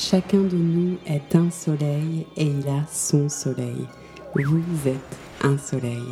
[0.00, 3.84] Chacun de nous est un soleil et il a son soleil.
[4.32, 6.04] Vous êtes un soleil.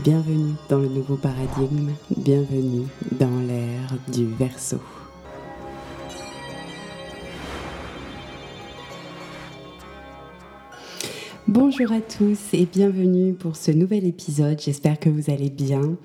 [0.00, 4.78] Bienvenue dans le nouveau paradigme, bienvenue dans l'ère du verso.
[11.46, 14.60] Bonjour à tous et bienvenue pour ce nouvel épisode.
[14.60, 15.96] J'espère que vous allez bien.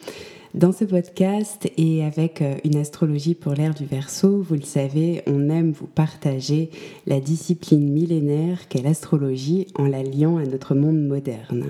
[0.55, 5.21] Dans ce podcast et avec euh, une astrologie pour l'ère du Verseau, vous le savez,
[5.27, 6.69] on aime vous partager
[7.05, 11.67] la discipline millénaire qu'est l'astrologie en la liant à notre monde moderne.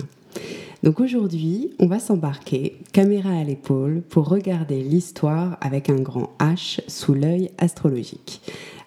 [0.84, 6.78] Donc aujourd'hui, on va s'embarquer, caméra à l'épaule, pour regarder l'histoire avec un grand H
[6.86, 8.40] sous l'œil astrologique.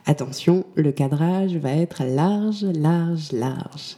[0.06, 3.98] Attention, le cadrage va être large, large, large.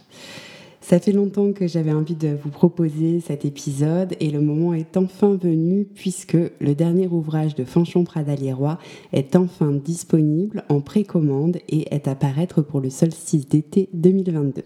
[0.82, 4.96] Ça fait longtemps que j'avais envie de vous proposer cet épisode et le moment est
[4.96, 8.78] enfin venu puisque le dernier ouvrage de Fanchon Pradaliérois
[9.12, 14.64] est enfin disponible en précommande et est à paraître pour le solstice d'été 2022.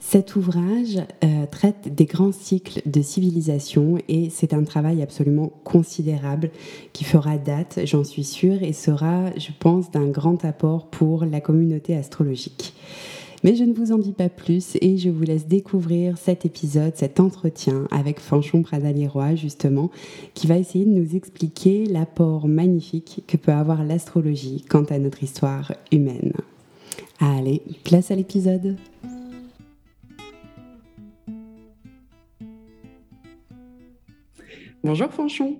[0.00, 6.50] Cet ouvrage euh, traite des grands cycles de civilisation et c'est un travail absolument considérable
[6.94, 11.40] qui fera date, j'en suis sûre, et sera, je pense, d'un grand apport pour la
[11.40, 12.72] communauté astrologique.
[13.44, 16.96] Mais je ne vous en dis pas plus et je vous laisse découvrir cet épisode,
[16.96, 19.90] cet entretien avec Fanchon Pradaliroy justement,
[20.34, 25.22] qui va essayer de nous expliquer l'apport magnifique que peut avoir l'astrologie quant à notre
[25.22, 26.32] histoire humaine.
[27.20, 28.76] Allez, place à l'épisode.
[34.82, 35.58] Bonjour Fanchon.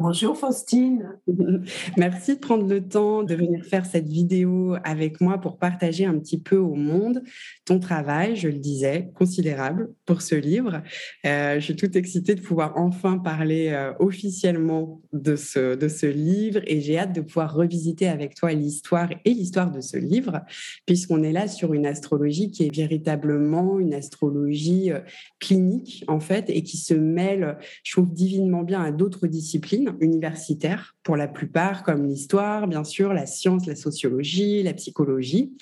[0.00, 1.18] Bonjour Faustine.
[1.96, 6.16] Merci de prendre le temps de venir faire cette vidéo avec moi pour partager un
[6.20, 7.24] petit peu au monde
[7.64, 10.82] ton travail, je le disais, considérable pour ce livre.
[11.26, 16.06] Euh, je suis toute excitée de pouvoir enfin parler euh, officiellement de ce, de ce
[16.06, 20.42] livre et j'ai hâte de pouvoir revisiter avec toi l'histoire et l'histoire de ce livre,
[20.86, 25.00] puisqu'on est là sur une astrologie qui est véritablement une astrologie euh,
[25.40, 30.96] clinique en fait et qui se mêle, je trouve, divinement bien à d'autres disciplines universitaires
[31.02, 35.52] pour la plupart, comme l'histoire, bien sûr, la science, la sociologie, la psychologie.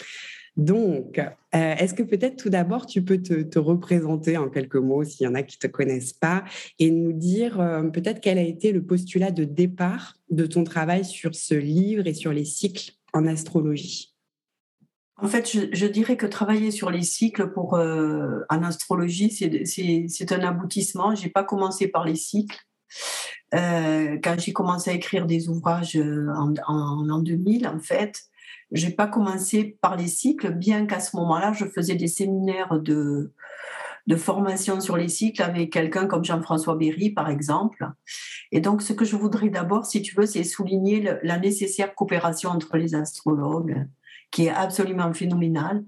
[0.56, 5.24] Donc, euh, est-ce que peut-être tout d'abord, tu peux te, représenter en quelques mots, s'il
[5.24, 6.44] y en a qui ne te connaissent pas,
[6.78, 11.04] et nous dire euh, peut-être quel a été le postulat de départ de ton travail
[11.04, 14.14] sur ce livre et sur les cycles en astrologie?
[15.18, 20.40] En fait, je, dirais que travailler sur les cycles pour euh, en astrologie, c'est un
[20.40, 21.14] aboutissement.
[21.14, 22.65] Je n'ai pas commencé par les cycles.
[23.56, 26.54] Euh, quand j'ai commencé à écrire des ouvrages euh, en,
[27.08, 28.22] en, 2000, en fait,
[28.72, 33.32] j'ai pas commencé par les cycles, bien qu'à ce moment-là, je faisais des séminaires de,
[34.06, 37.88] de formation sur les cycles avec quelqu'un comme Jean-François Berry, par exemple.
[38.52, 42.50] Et donc, ce que je voudrais d'abord, si tu veux, c'est souligner la nécessaire coopération
[42.50, 43.86] entre les astrologues,
[44.30, 45.84] qui est absolument phénoménal.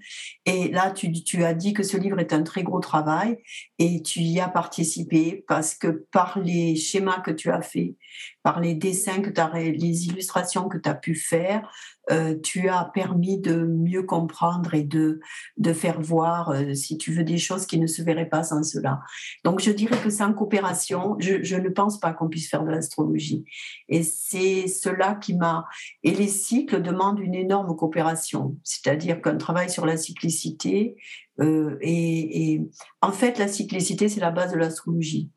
[0.47, 3.38] Et là, tu, as dit que ce livre est un très gros travail
[3.78, 7.94] et tu y as participé parce que par les schémas que tu as faits,
[8.43, 9.41] par les dessins que tu
[9.72, 11.71] les illustrations que tu as pu faire,
[12.10, 15.20] euh, tu as permis de mieux comprendre et de,
[15.56, 18.62] de faire voir, euh, si tu veux, des choses qui ne se verraient pas sans
[18.62, 19.00] cela.
[19.44, 23.44] Donc, je dirais que sans coopération, je, ne pense pas qu'on puisse faire de l'astrologie.
[23.88, 25.66] Et c'est cela qui m'a...
[26.02, 30.96] Et les cycles demandent une énorme coopération, c'est-à-dire qu'un travail sur la cyclicité,
[31.40, 32.62] euh, et, et
[33.02, 35.30] en fait, la cyclicité, c'est la base de l'astrologie.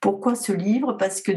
[0.00, 0.94] Pourquoi ce livre?
[0.94, 1.32] Parce que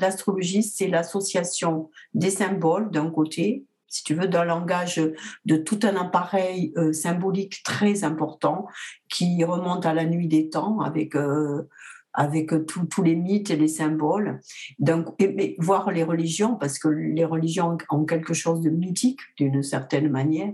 [0.00, 5.02] l'astrologie, c'est l'association des symboles d'un côté, si tu veux, d'un langage
[5.44, 8.66] de tout un appareil euh, symbolique très important
[9.08, 11.68] qui remonte à la nuit des temps avec euh,
[12.12, 14.40] avec tous les mythes et les symboles,
[14.78, 19.62] donc, et, voir les religions, parce que les religions ont quelque chose de mythique d'une
[19.62, 20.52] certaine manière.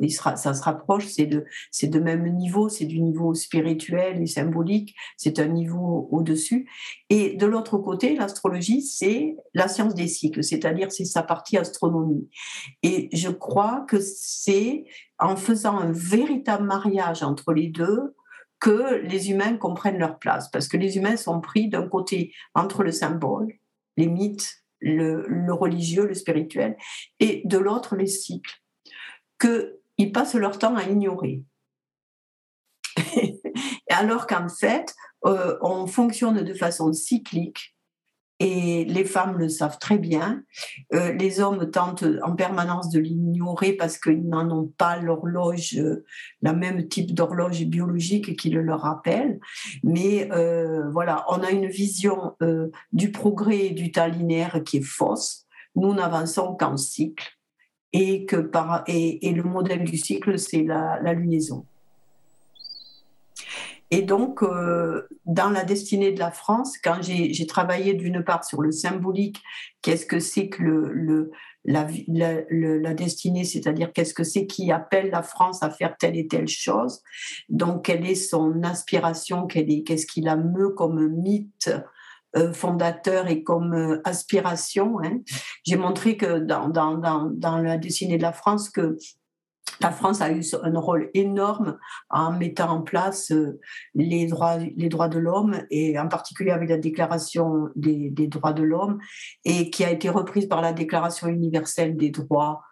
[0.00, 4.22] Il sera, ça se rapproche, c'est de, c'est de même niveau, c'est du niveau spirituel
[4.22, 6.68] et symbolique, c'est un niveau au-dessus.
[7.10, 12.28] Et de l'autre côté, l'astrologie, c'est la science des cycles, c'est-à-dire c'est sa partie astronomie.
[12.82, 14.84] Et je crois que c'est
[15.18, 18.14] en faisant un véritable mariage entre les deux
[18.60, 22.82] que les humains comprennent leur place, parce que les humains sont pris d'un côté entre
[22.82, 23.52] le symbole,
[23.96, 26.76] les mythes, le, religieux, le spirituel,
[27.20, 28.62] et de l'autre les cycles,
[29.40, 31.42] qu'ils passent leur temps à ignorer.
[33.90, 34.94] Alors qu'en fait,
[35.24, 37.76] euh, on fonctionne de façon cyclique
[38.40, 40.42] et les femmes le savent très bien.
[40.94, 46.04] Euh, les hommes tentent en permanence de l'ignorer parce qu'ils n'en ont pas l'horloge, euh,
[46.42, 49.40] la même type d'horloge biologique qui le leur rappelle.
[49.82, 52.36] Mais euh, voilà, on a une vision
[52.92, 55.46] du progrès et du temps linéaire qui est fausse.
[55.74, 57.26] Nous n'avançons qu'en cycle.
[57.92, 61.66] et, que par, et, le modèle du cycle, c'est la, lunaison.
[63.90, 68.60] Et donc, euh, dans la destinée de la France, quand j'ai travaillé d'une part sur
[68.60, 69.42] le symbolique,
[69.80, 71.30] qu'est-ce que c'est que le,
[71.64, 76.26] la, la, destinée, c'est-à-dire qu'est-ce que c'est qui appelle la France à faire telle et
[76.26, 77.02] telle chose,
[77.48, 81.70] donc quelle est son aspiration, qu'est-ce qui la meut comme mythe
[82.36, 84.98] euh, fondateur et comme euh, aspiration.
[85.02, 85.20] Hein.
[85.64, 88.98] J'ai montré que dans, dans, dans, dans, la destinée de la France, que
[89.80, 91.78] la France a eu un rôle énorme
[92.10, 93.60] en mettant en place euh,
[93.94, 98.62] les droits, les droits de l'homme et en particulier avec la déclaration des, droits de
[98.62, 98.98] l'homme
[99.44, 102.62] et qui a été reprise par la déclaration universelle des droits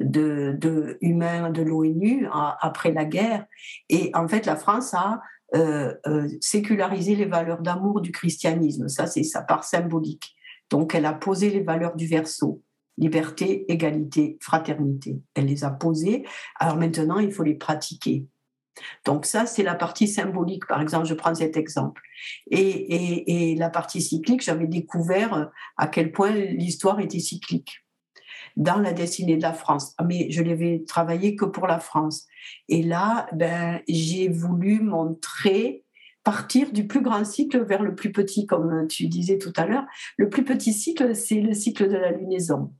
[0.00, 2.28] de, humains de l'ONU
[2.60, 3.46] après la guerre.
[3.88, 5.20] Et en fait, la France a
[5.54, 8.88] euh, euh, séculariser les valeurs d'amour du christianisme.
[8.88, 10.34] Ça, c'est sa part symbolique.
[10.70, 12.62] Donc, elle a posé les valeurs du verso
[12.98, 15.20] liberté, égalité, fraternité.
[15.34, 16.24] Elle les a posées.
[16.58, 18.26] Alors maintenant, il faut les pratiquer.
[19.04, 20.66] Donc ça, c'est la partie symbolique.
[20.66, 22.02] Par exemple, je prends cet exemple.
[22.50, 27.86] Et, et la partie cyclique, j'avais découvert à quel point l'histoire était cyclique
[28.56, 29.94] dans la destinée de la France.
[29.98, 32.26] Ah, mais je l'avais travaillé que pour la France.
[32.68, 35.84] Et là, ben, j'ai voulu montrer
[36.24, 39.84] partir du plus grand cycle vers le plus petit, comme tu disais tout à l'heure.
[40.16, 42.72] Le plus petit cycle, c'est le cycle de la lunaison.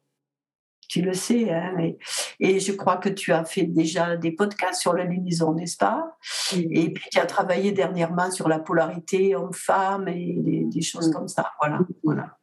[0.89, 1.77] Tu le sais, hein,
[2.41, 6.17] et, je crois que tu as fait déjà des podcasts sur la lunaison, n'est-ce pas?
[6.55, 11.29] Et puis tu as travaillé dernièrement sur la polarité homme-femme et des, des choses comme
[11.29, 11.51] ça.
[11.61, 12.37] Voilà, voilà.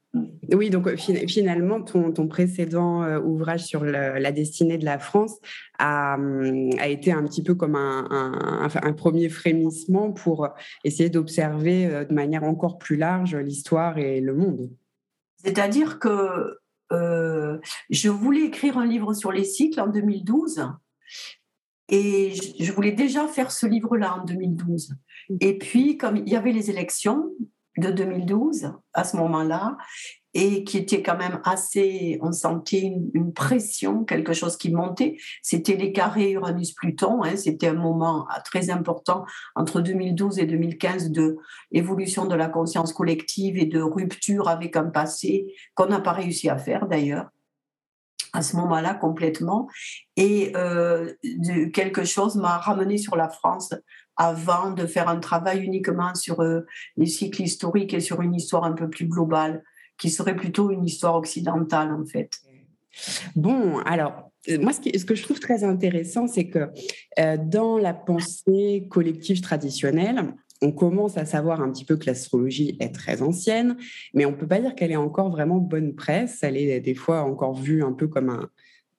[0.54, 5.40] Oui, donc euh, finalement, ton, précédent euh, ouvrage sur la destinée de la France
[5.80, 10.50] hum, a, été un petit peu comme un, premier frémissement pour
[10.84, 14.70] essayer d'observer euh, de manière encore plus large l'histoire et le monde.
[15.44, 16.60] C'est-à-dire que
[17.90, 20.68] je voulais écrire un livre sur les cycles en 2012
[21.90, 24.96] et je voulais déjà faire ce livre-là en 2012.
[25.40, 27.32] Et puis, comme il y avait les élections,
[27.78, 29.78] de 2012 à ce moment-là
[30.34, 35.18] et qui était quand même assez, on sentait une, pression, quelque chose qui montait.
[35.42, 39.26] C'était les carrés Uranus-Pluton, hein, c'était un moment très important
[39.56, 41.38] entre 2012 et 2015 de
[41.72, 46.50] évolution de la conscience collective et de rupture avec un passé qu'on n'a pas réussi
[46.50, 47.30] à faire d'ailleurs
[48.34, 49.70] à ce moment-là complètement.
[50.16, 51.14] Et euh,
[51.72, 53.74] quelque chose m'a ramené sur la France
[54.18, 56.62] avant de faire un travail uniquement sur euh,
[56.98, 59.64] les cycles historiques et sur une histoire un peu plus globale,
[59.98, 62.32] qui serait plutôt une histoire occidentale en fait.
[63.36, 66.70] Bon, alors, euh, moi, ce, que je trouve très intéressant, c'est que
[67.20, 72.78] euh, dans la pensée collective traditionnelle, on commence à savoir un petit peu que l'astrologie
[72.80, 73.78] est très ancienne,
[74.14, 76.40] mais on ne peut pas dire qu'elle est encore vraiment bonne presse.
[76.42, 78.48] Elle est des fois encore vue un peu comme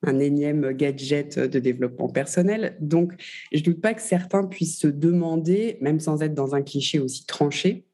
[0.03, 2.77] un énième gadget de développement personnel.
[2.81, 3.13] Donc,
[3.53, 6.99] je ne doute pas que certains puissent se demander, même sans être dans un cliché
[6.99, 7.87] aussi tranché,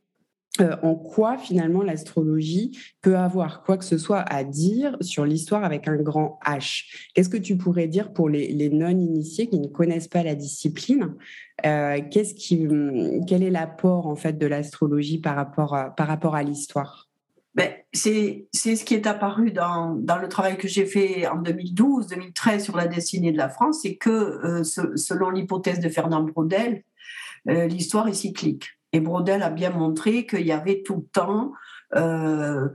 [0.59, 5.63] euh, en quoi finalement l'astrologie peut avoir quoi que ce soit à dire sur l'histoire
[5.63, 6.87] avec un grand H?
[7.15, 11.15] Qu'est-ce que tu pourrais dire pour les, non-initiés qui ne connaissent pas la discipline?
[11.65, 12.67] Euh, qu'est-ce qui,
[13.29, 17.09] Quel est l'apport en fait de l'astrologie par rapport par rapport à l'histoire?
[17.55, 22.61] Ben, c'est ce qui est apparu dans, dans le travail que j'ai fait en 2012-2013
[22.61, 26.83] sur la destinée de la France, c'est que euh, selon l'hypothèse de Fernand Braudel,
[27.47, 28.80] l'histoire est cyclique.
[28.93, 31.53] Et Braudel a bien montré qu'il y avait tout le temps
[31.97, 32.69] euh,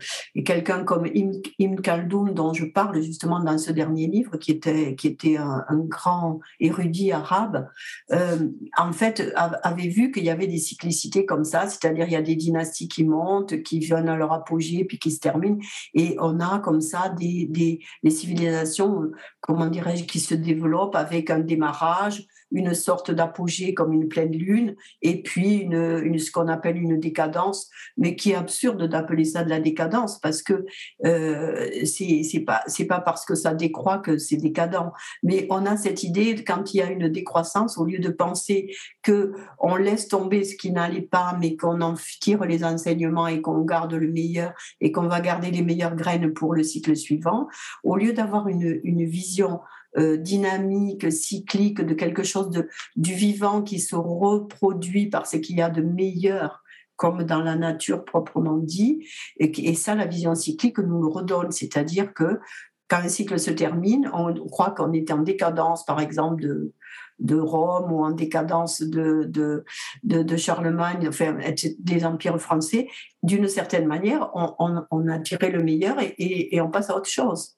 [0.44, 4.96] quelqu'un comme Im, Im Khaldoun, dont je parle justement dans ce dernier livre, qui était,
[4.96, 7.68] qui était un, grand érudit arabe,
[8.12, 12.18] euh, en fait, avait vu qu'il y avait des cyclicités comme ça, c'est-à-dire il y
[12.18, 15.60] a des dynasties qui montent, qui viennent à leur apogée, puis qui se terminent,
[15.94, 21.30] et on a comme ça des, des, des civilisations, comment dirais-je, qui se développent avec
[21.30, 26.48] un démarrage, une sorte d'apogée comme une pleine lune, et puis une, une ce qu'on
[26.48, 30.66] appelle une décadence, mais qui est absurde d'appeler ça de la décadence, parce que
[31.06, 34.92] euh, c'est pas c'est pas parce que ça décroît que c'est décadent,
[35.24, 38.76] mais on a cette idée quand il y a une décroissance, au lieu de penser
[39.02, 43.42] que on laisse tomber ce qui n'allait pas, mais qu'on en tire les enseignements et
[43.42, 47.48] qu'on garde le meilleur et qu'on va garder les meilleures graines pour le cycle suivant,
[47.84, 49.60] au lieu d'avoir une, une vision
[49.98, 55.58] euh, dynamique, cyclique, de quelque chose de, du vivant qui se reproduit par ce qu'il
[55.58, 56.64] y a de meilleur
[56.96, 59.06] comme dans la nature proprement dit.
[59.38, 62.40] Et, ça, la vision cyclique nous le redonne, c'est-à-dire que
[62.88, 66.74] quand un cycle se termine, on croit qu'on est en décadence, par exemple, de,
[67.20, 69.64] de Rome ou en décadence de, de,
[70.04, 71.38] de, Charlemagne, enfin,
[71.80, 72.88] des empires français.
[73.24, 77.10] D'une certaine manière, on, on, a tiré le meilleur et, et on passe à autre
[77.10, 77.55] chose.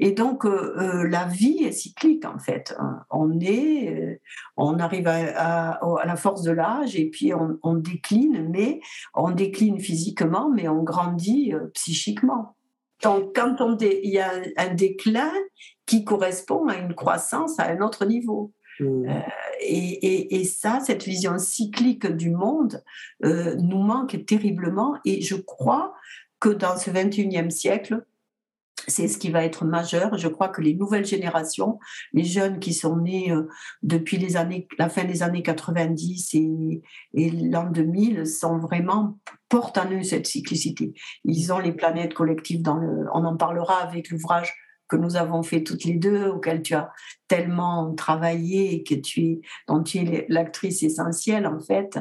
[0.00, 2.76] Et donc, la vie est cyclique, en fait.
[3.10, 4.20] On est,
[4.56, 8.80] on arrive à, la force de l'âge et puis on, décline, mais
[9.14, 12.56] on décline physiquement, mais on grandit psychiquement.
[13.02, 15.32] Donc, quand on il y a un déclin
[15.86, 18.52] qui correspond à une croissance à un autre niveau.
[18.80, 19.08] Mmh.
[19.08, 19.20] Euh,
[19.60, 22.82] et, ça, cette vision cyclique du monde
[23.24, 24.96] euh, nous manque terriblement.
[25.04, 25.94] Et je crois
[26.40, 28.04] que dans ce 21e siècle,
[28.86, 30.16] c'est ce qui va être majeur.
[30.16, 31.78] Je crois que les nouvelles générations,
[32.12, 33.48] les jeunes qui sont nés euh,
[33.82, 36.82] depuis les années, la fin des années 90 et,
[37.14, 39.18] et l'an 2000, sont vraiment
[39.48, 40.92] portent en eux cette cyclicité.
[41.24, 43.06] Ils ont les planètes collectives dans le.
[43.12, 44.52] On en parlera avec l'ouvrage
[44.88, 46.92] que nous avons fait toutes les deux, auquel tu as
[47.28, 51.98] tellement travaillé que tu dont tu es l'actrice essentielle en fait,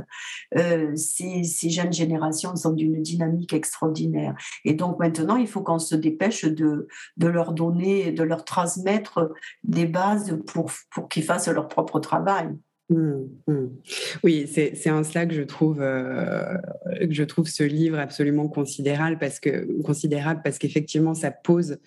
[0.56, 4.36] euh, ces, jeunes générations sont d'une dynamique extraordinaire.
[4.66, 6.88] Et donc maintenant, il faut qu'on se dépêche de,
[7.18, 9.32] de leur donner, de leur transmettre
[9.64, 12.56] des bases pour, pour qu'ils fassent leur propre travail.
[12.90, 13.68] Mmh, mmh.
[14.24, 16.56] Oui, c'est en cela que je trouve euh,
[17.00, 21.80] que je trouve ce livre absolument considérable parce que considérable parce qu'effectivement ça pose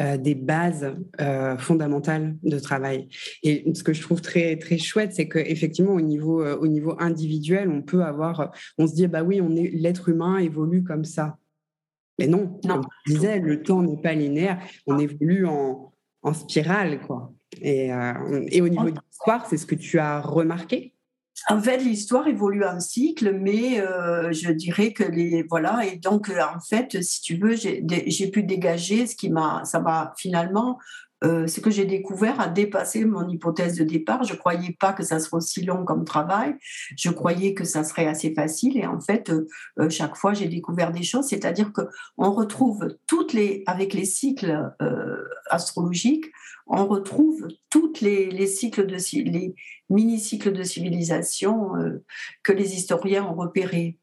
[0.00, 3.08] euh, des bases euh, fondamentales de travail.
[3.42, 6.96] Et ce que je trouve très très chouette, c'est qu'effectivement au niveau euh, au niveau
[6.98, 11.04] individuel, on peut avoir, on se dit bah oui, on est l'être humain évolue comme
[11.04, 11.36] ça.
[12.18, 12.74] Mais non, non.
[12.74, 17.32] comme je disais, le temps n'est pas linéaire, on évolue en, en spirale quoi.
[17.60, 17.90] Et,
[18.48, 20.93] et au niveau de l'histoire, c'est ce que tu as remarqué?
[21.48, 25.84] En fait, l'histoire évolue en cycle, mais euh, je dirais que les voilà.
[25.84, 29.80] Et donc, euh, en fait, si tu veux, j'ai pu dégager ce qui m'a, ça
[29.80, 30.78] m'a finalement
[31.24, 34.24] euh, ce que j'ai découvert a dépassé mon hypothèse de départ.
[34.24, 36.54] Je ne croyais pas que ça serait aussi long comme travail.
[36.96, 38.76] Je croyais que ça serait assez facile.
[38.76, 39.46] Et en fait, euh,
[39.78, 41.26] euh, chaque fois, j'ai découvert des choses.
[41.28, 44.72] C'est-à-dire qu'on retrouve toutes les, avec les cycles
[45.50, 46.26] astrologiques,
[46.66, 48.96] on retrouve toutes les, les cycles de
[49.30, 49.54] les
[49.90, 51.72] mini-cycles de civilisation
[52.42, 53.98] que les historiens ont repérés.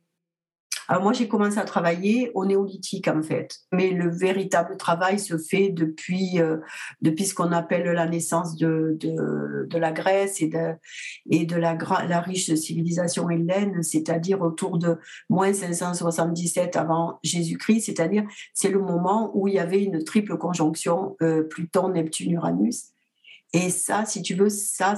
[0.92, 5.38] Alors moi, j'ai commencé à travailler au néolithique en fait, mais le véritable travail se
[5.38, 6.58] fait depuis, euh,
[7.02, 10.74] depuis ce qu'on appelle la naissance de, de, la Grèce et de,
[11.30, 11.78] et de la,
[12.10, 14.98] la riche civilisation hellène, c'est-à-dire autour de
[15.30, 21.16] moins 577 avant Jésus-Christ, c'est-à-dire c'est le moment où il y avait une triple conjonction
[21.22, 22.91] euh, Pluton-Neptune-Uranus
[23.54, 24.96] et ça, si tu veux, ça,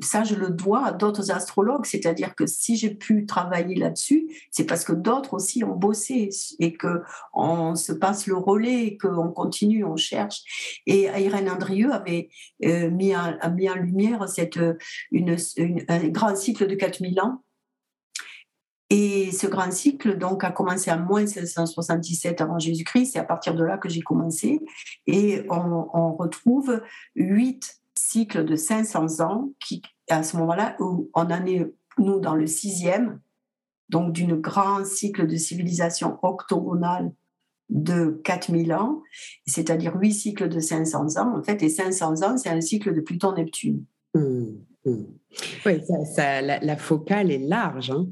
[0.00, 1.84] ça, je le dois à d'autres astrologues.
[1.84, 6.72] C'est-à-dire que si j'ai pu travailler là-dessus, c'est parce que d'autres aussi ont bossé et
[6.72, 7.02] que
[7.34, 10.80] on se passe le relais, qu'on continue, on cherche.
[10.86, 12.30] Et Irène Andrieux avait
[12.64, 14.58] euh, mis, en, mis en lumière cette,
[15.10, 15.36] une,
[15.88, 17.42] un grand cycle de 4000 ans
[18.88, 23.12] et ce grand cycle donc a commencé à moins 577 avant Jésus-Christ.
[23.12, 24.60] C'est à partir de là que j'ai commencé.
[25.06, 26.82] Et on, on retrouve
[27.16, 32.34] huit cycle de 500 ans, qui, à ce moment-là, où on en est, nous, dans
[32.34, 33.20] le sixième,
[33.88, 37.12] donc d'une grand cycle de civilisation octogonale
[37.68, 39.02] de 4000 ans,
[39.46, 41.38] c'est-à-dire huit cycles de 500 ans.
[41.38, 43.84] En fait, et 500 ans, c'est un cycle de Pluton-Neptune.
[44.14, 44.44] Mmh,
[44.84, 45.04] mmh.
[45.66, 45.80] Oui,
[46.14, 47.90] ça, la, focale est large.
[47.90, 48.06] Hein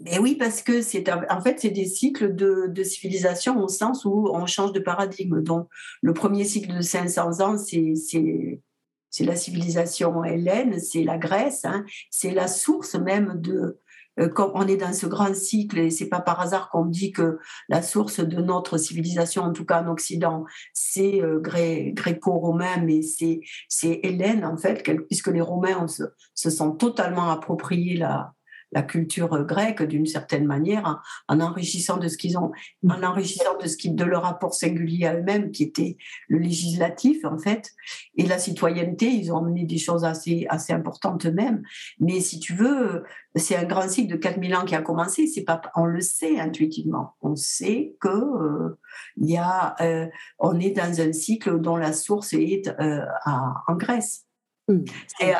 [0.00, 4.06] mais oui, parce que c'est en fait c'est des cycles de, de, civilisation au sens
[4.06, 5.42] où on change de paradigme.
[5.42, 5.68] Donc
[6.00, 8.62] le premier cycle de 500 ans, c'est
[9.10, 13.78] c'est la civilisation hellène, c'est la Grèce, hein, c'est la source même de.
[14.18, 17.12] Euh, quand on est dans ce grand cycle, et c'est pas par hasard qu'on dit
[17.12, 17.38] que
[17.68, 23.40] la source de notre civilisation, en tout cas en Occident, c'est euh, gréco-romain, mais c'est
[23.68, 26.02] c'est Hélène en fait, puisque les Romains se,
[26.34, 28.34] se sont totalement appropriés la
[28.72, 32.92] la culture grecque d'une certaine manière, en, enrichissant de ce qu'ils ont, mm.
[32.92, 35.96] en enrichissant de ce qui, de leur rapport singulier à eux-mêmes, qui était
[36.28, 37.72] le législatif en fait,
[38.16, 39.06] et la citoyenneté.
[39.06, 41.62] Ils ont amené des choses assez assez importantes eux-mêmes.
[41.98, 45.26] Mais si tu veux, c'est un grand cycle de 4000 ans qui a commencé.
[45.26, 47.14] C'est pas, on le sait intuitivement.
[47.22, 48.78] On sait que euh,
[49.16, 50.06] il y a, euh,
[50.38, 54.26] on est dans un cycle dont la source est euh, en Grèce.
[54.70, 54.84] Mm.
[55.22, 55.32] Euh,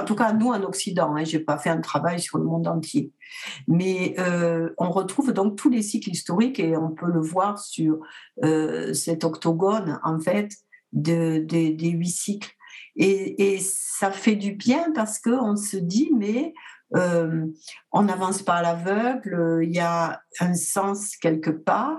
[0.00, 2.44] en tout cas, nous, en Occident, hein, je n'ai pas fait un travail sur le
[2.44, 3.12] monde entier.
[3.66, 8.00] Mais euh, on retrouve donc tous les cycles historiques et on peut le voir sur
[8.44, 10.50] euh, cet octogone, en fait,
[10.92, 12.54] de, des huit cycles.
[12.96, 16.54] Et, ça fait du bien parce qu'on se dit, mais
[16.94, 21.98] on n'avance pas à l'aveugle, il y a un sens quelque part.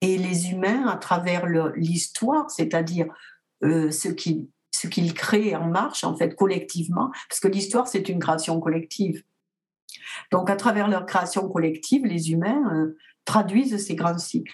[0.00, 3.06] Et les humains, à travers l'histoire, c'est-à-dire
[3.62, 4.48] ce qui
[4.84, 9.24] ce qu'ils créent en marche, en fait, collectivement, parce que l'histoire, c'est une création collective.
[10.30, 14.52] Donc, à travers leur création collective, les humains euh, traduisent ces grands cycles.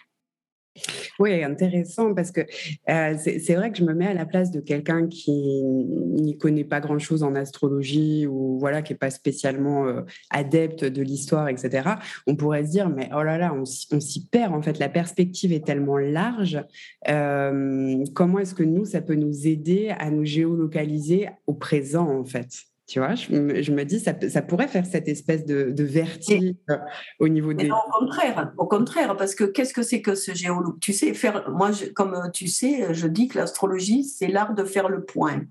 [1.19, 2.41] Oui, intéressant parce que
[2.89, 6.65] euh, c'est vrai que je me mets à la place de quelqu'un qui n'y connaît
[6.65, 11.91] pas grand-chose en astrologie ou voilà qui n'est pas spécialement euh, adepte de l'histoire, etc.
[12.27, 14.79] On pourrait se dire mais oh là là, on, s'y perd en fait.
[14.79, 16.63] La perspective est tellement large.
[17.09, 22.25] Euh, comment est-ce que nous ça peut nous aider à nous géolocaliser au présent en
[22.25, 22.70] fait?
[22.91, 26.77] Tu vois, je me, dis, ça, ça pourrait faire cette espèce de, vertige euh,
[27.21, 27.69] au niveau des.
[27.69, 30.81] Non, au contraire, au contraire, parce que qu'est-ce que c'est que ce géologue?
[30.81, 34.89] Tu sais, faire, moi, comme tu sais, je dis que l'astrologie, c'est l'art de faire
[34.89, 35.43] le point.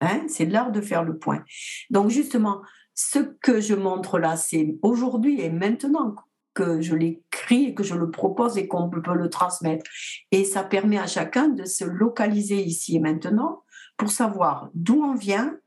[0.00, 0.22] Hein?
[0.28, 1.44] C'est l'art de faire le point.
[1.90, 2.62] Donc, justement,
[2.94, 6.14] ce que je montre là, c'est aujourd'hui et maintenant
[6.54, 9.84] que je l'écris et que je le propose et qu'on peut le transmettre.
[10.30, 13.62] Et ça permet à chacun de se localiser ici et maintenant
[13.98, 15.58] pour savoir d'où on vient,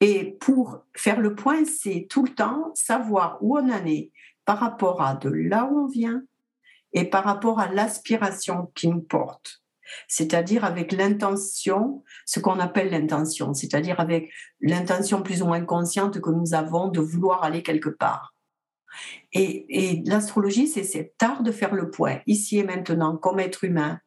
[0.00, 4.10] et pour faire le point, c'est tout le temps savoir où on en est
[4.44, 6.22] par rapport à de là où on vient
[6.92, 9.62] et par rapport à l'aspiration qui nous porte.
[10.08, 14.30] C'est-à-dire avec l'intention, ce qu'on appelle l'intention, c'est-à-dire avec
[14.60, 18.34] l'intention plus ou moins consciente que nous avons de vouloir aller quelque part.
[19.32, 23.64] Et, et l'astrologie, c'est cet art de faire le point, ici et maintenant, comme être
[23.64, 23.98] humain,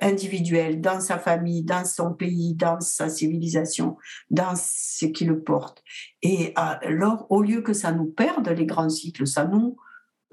[0.00, 3.96] individuel, dans sa famille, dans son pays, dans sa civilisation,
[4.30, 5.82] dans ce qui le porte.
[6.22, 9.76] Et alors, au lieu que ça nous perde les grands cycles, ça nous,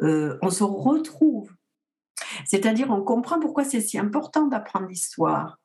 [0.01, 1.51] euh, on se retrouve.
[2.45, 5.59] C'est-à-dire, on comprend pourquoi c'est si important d'apprendre l'histoire.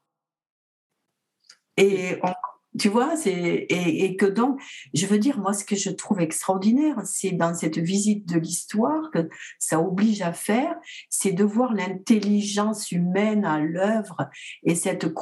[1.77, 2.33] Et on
[2.77, 4.61] tu vois, c'est et, que donc,
[4.93, 9.11] je veux dire, moi, ce que je trouve extraordinaire, c'est dans cette visite de l'histoire
[9.11, 10.77] que ça oblige à faire,
[11.09, 14.29] c'est de voir l'intelligence humaine à l'œuvre
[14.65, 15.13] et cette,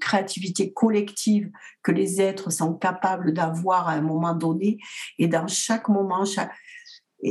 [0.00, 1.50] créativité collective
[1.82, 4.78] que les êtres sont capables d'avoir à un moment donné.
[5.18, 6.24] Et dans chaque moment,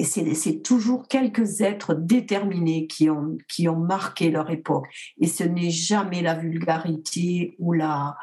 [0.04, 4.88] c'est toujours quelques êtres déterminés qui ont, qui ont marqué leur époque.
[5.20, 8.18] Et ce n'est jamais la vulgarité ou la,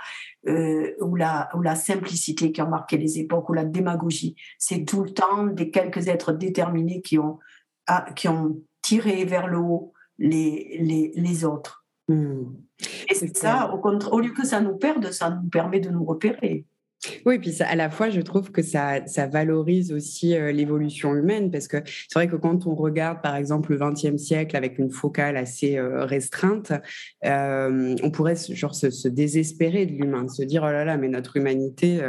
[0.49, 4.37] euh, ou, la, ou la simplicité qui ont marqué les époques ou la démagogie.
[4.59, 7.39] C'est tout le temps des quelques êtres déterminés qui ont,
[7.87, 11.85] ah, qui ont tiré vers le haut les, les, les autres.
[12.09, 12.55] Hmm.
[13.09, 16.05] Et c'est ça, au, au lieu que ça nous perde, ça nous permet de nous
[16.05, 16.65] repérer.
[17.27, 21.15] Oui, puis ça, à la fois, je trouve que ça, ça valorise aussi euh, l'évolution
[21.15, 24.79] humaine, parce que c'est vrai que quand on regarde, par exemple, le XXe siècle avec
[24.79, 26.73] une focale assez euh, restreinte,
[27.25, 31.37] euh, on pourrait genre, se, désespérer de l'humain, se dire, oh là là, mais notre
[31.37, 32.01] humanité,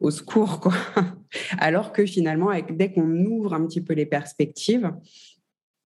[0.00, 0.74] au secours, quoi.
[1.58, 4.90] Alors que finalement, dès qu'on ouvre un petit peu les perspectives,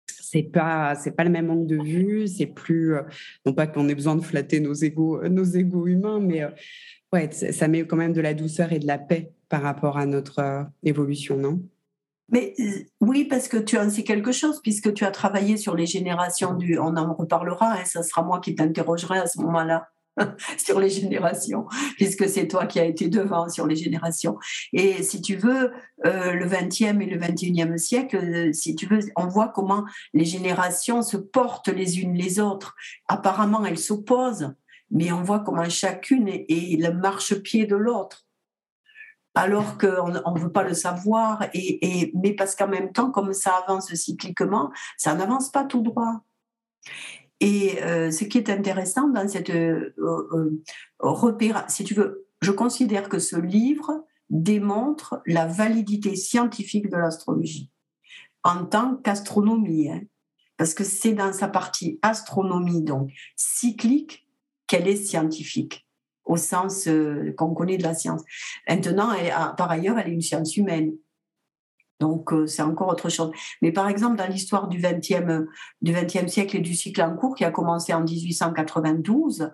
[0.07, 2.95] c'est pas c'est pas le même angle de vue c'est plus
[3.45, 6.47] non pas qu'on ait besoin de flatter nos égaux nos égaux humains mais
[7.12, 10.07] ouais, ça met quand même de la douceur et de la paix par rapport à
[10.07, 11.61] notre euh, évolution, non?
[12.31, 15.77] Mais euh, oui, parce que tu en sais quelque chose, puisque tu as travaillé sur
[15.77, 16.79] les générations du.
[16.79, 19.88] On en reparlera, hein, ça sera moi qui t'interrogerai à ce moment-là
[20.57, 24.38] sur les générations, puisque c'est toi qui as été devant sur les générations.
[24.72, 25.72] Et si tu veux,
[26.07, 31.03] euh, le 20e et le 21e siècle, si tu veux, on voit comment les générations
[31.03, 32.75] se portent les unes les autres.
[33.09, 34.55] Apparemment, elles s'opposent,
[34.92, 36.46] mais on voit comment chacune est,
[36.78, 38.26] le marchepied de l'autre
[39.35, 43.62] alors qu'on ne veut pas le savoir, et, mais parce qu'en même temps, comme ça
[43.66, 46.20] avance cycliquement, ça n'avance pas tout droit.
[47.40, 53.09] Et euh, ce qui est intéressant dans cette euh, euh si tu veux, je considère
[53.09, 57.70] que ce livre démontre la validité scientifique de l'astrologie
[58.44, 60.02] en tant qu'astronomie, hein.
[60.59, 64.26] parce que c'est dans sa partie astronomie, donc cyclique,
[64.66, 65.87] qu'elle est scientifique
[66.25, 68.22] au sens euh, qu'on connaît de la science.
[68.68, 69.11] Maintenant,
[69.57, 70.92] par ailleurs, elle est une science humaine.
[72.01, 73.31] Donc, euh, c'est encore autre chose.
[73.61, 75.46] Mais par exemple, dans l'histoire du XXe
[75.83, 79.53] du 20 siècle et du cycle en cours, qui a commencé en 1892,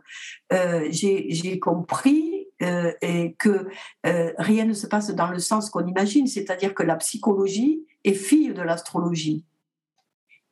[0.53, 3.69] euh, j'ai compris que
[4.37, 8.53] rien ne se passe dans le sens qu'on imagine, c'est-à-dire que la psychologie est fille
[8.53, 9.45] de l'astrologie.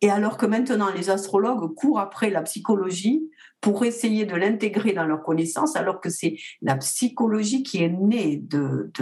[0.02, 3.30] Et alors que maintenant, les astrologues courent après la psychologie
[3.60, 8.36] pour essayer de l'intégrer dans leurs connaissances, alors que c'est la psychologie qui est née
[8.36, 8.92] de,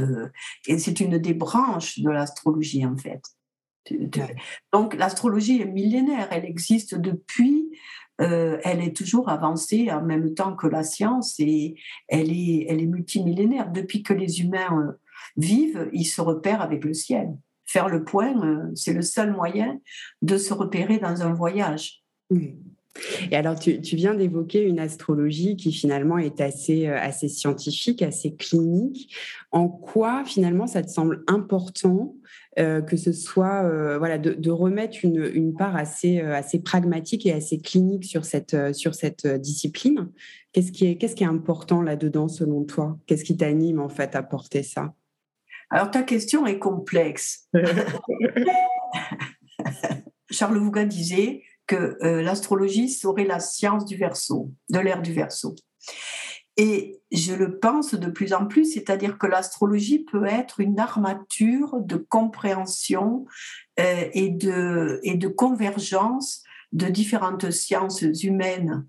[0.67, 3.23] et c'est une des branches de l'astrologie en fait.
[4.73, 7.69] Donc l'astrologie est millénaire, elle existe depuis,
[8.21, 11.75] euh, elle est toujours avancée en même temps que la science et
[12.09, 13.71] elle est, elle est multimillénaire.
[13.71, 14.93] Depuis que les humains euh,
[15.37, 17.37] vivent, ils se repèrent avec le ciel.
[17.67, 19.81] Faire le point, euh, c'est le seul moyen
[20.23, 22.03] de se repérer dans un voyage.
[23.31, 28.35] Et alors, tu, viens d'évoquer une astrologie qui finalement est assez, euh, assez scientifique, assez
[28.35, 29.15] clinique.
[29.51, 32.17] En quoi finalement ça te semble important
[32.57, 38.05] que ce soit voilà, de, remettre une, une, part assez, assez pragmatique et assez clinique
[38.05, 40.09] sur cette, sur cette discipline?
[40.53, 42.97] Qu'est-ce qui, est, qu'est-ce qui est important là-dedans selon toi?
[43.07, 44.95] Qu'est-ce qui t'anime en fait à porter ça?
[45.71, 47.49] Alors ta question est complexe.
[50.31, 55.55] Charles Vouga disait que l'astrologie serait la science du verso, de l'ère du verso.
[56.57, 61.81] Et je le pense de plus en plus, c'est-à-dire que l'astrologie peut être une armature
[61.81, 63.27] de compréhension
[63.81, 68.87] euh, et, de, et de convergence de différentes sciences humaines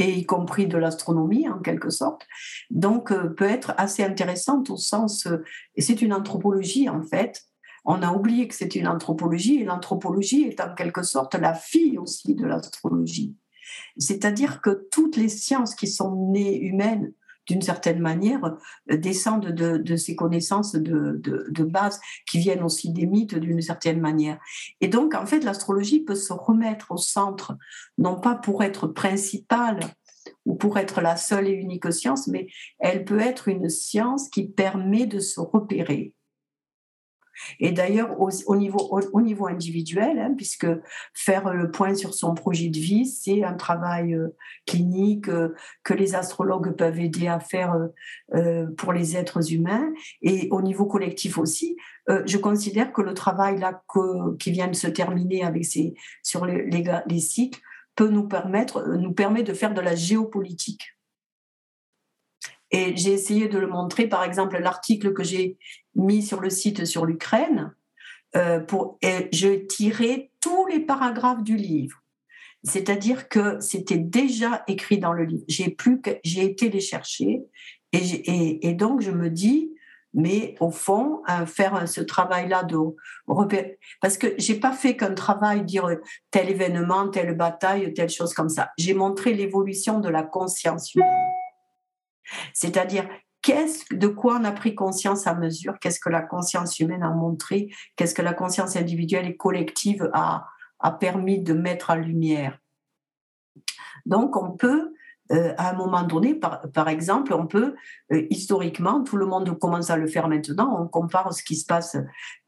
[0.00, 2.26] et y compris de l'astronomie en quelque sorte,
[2.70, 5.44] donc euh, peut être assez intéressante au sens, euh,
[5.76, 7.44] et c'est une anthropologie en fait,
[7.84, 11.98] on a oublié que c'est une anthropologie, et l'anthropologie est en quelque sorte la fille
[11.98, 13.34] aussi de l'astrologie.
[13.96, 17.12] C'est-à-dire que toutes les sciences qui sont nées humaines,
[17.50, 18.56] d'une certaine manière,
[18.90, 24.00] euh, descendent de, ces connaissances de, de, base qui viennent aussi des mythes d'une certaine
[24.00, 24.38] manière.
[24.80, 27.56] Et donc, en fait, l'astrologie peut se remettre au centre,
[27.98, 29.80] non pas pour être principale
[30.46, 32.46] ou pour être la seule et unique science, mais
[32.78, 36.14] elle peut être une science qui permet de se repérer,
[37.58, 38.78] et d'ailleurs, au, niveau,
[39.12, 40.66] au, niveau individuel, hein, puisque
[41.14, 44.28] faire le point sur son projet de vie, c'est un travail euh,
[44.66, 47.74] clinique euh, que les astrologues peuvent aider à faire
[48.34, 49.92] euh, pour les êtres humains.
[50.22, 51.76] Et au niveau collectif aussi,
[52.26, 53.82] je considère que le travail là,
[54.40, 57.60] qui vient de se terminer avec ces, sur les, les, les cycles
[57.94, 60.96] peut nous permettre, nous permet de faire de la géopolitique.
[62.70, 65.58] Et j'ai essayé de le montrer, par exemple, l'article que j'ai
[65.94, 67.74] mis sur le site sur l'Ukraine,
[68.36, 68.60] euh,
[69.32, 72.00] je tirais tous les paragraphes du livre.
[72.62, 75.44] C'est-à-dire que c'était déjà écrit dans le livre.
[75.48, 77.42] J'ai plus j'ai été les chercher
[77.92, 79.72] et, et, donc je me dis,
[80.12, 82.76] mais au fond, faire ce travail-là de
[83.26, 85.88] repérer, parce que j'ai pas fait qu'un travail dire
[86.30, 88.70] tel événement, telle bataille, telle chose comme ça.
[88.76, 91.39] J'ai montré l'évolution de la conscience humaine.
[92.52, 93.08] C'est-à-dire,
[93.42, 97.10] qu'est-ce, de quoi on a pris conscience à mesure Qu'est-ce que la conscience humaine a
[97.10, 100.46] montré Qu'est-ce que la conscience individuelle et collective a,
[100.78, 102.58] a permis de mettre en lumière?
[104.06, 104.89] Donc, on peut
[105.32, 107.74] euh, à un moment donné, par, exemple, on peut,
[108.12, 111.64] euh, historiquement, tout le monde commence à le faire maintenant, on compare ce qui se
[111.64, 111.96] passe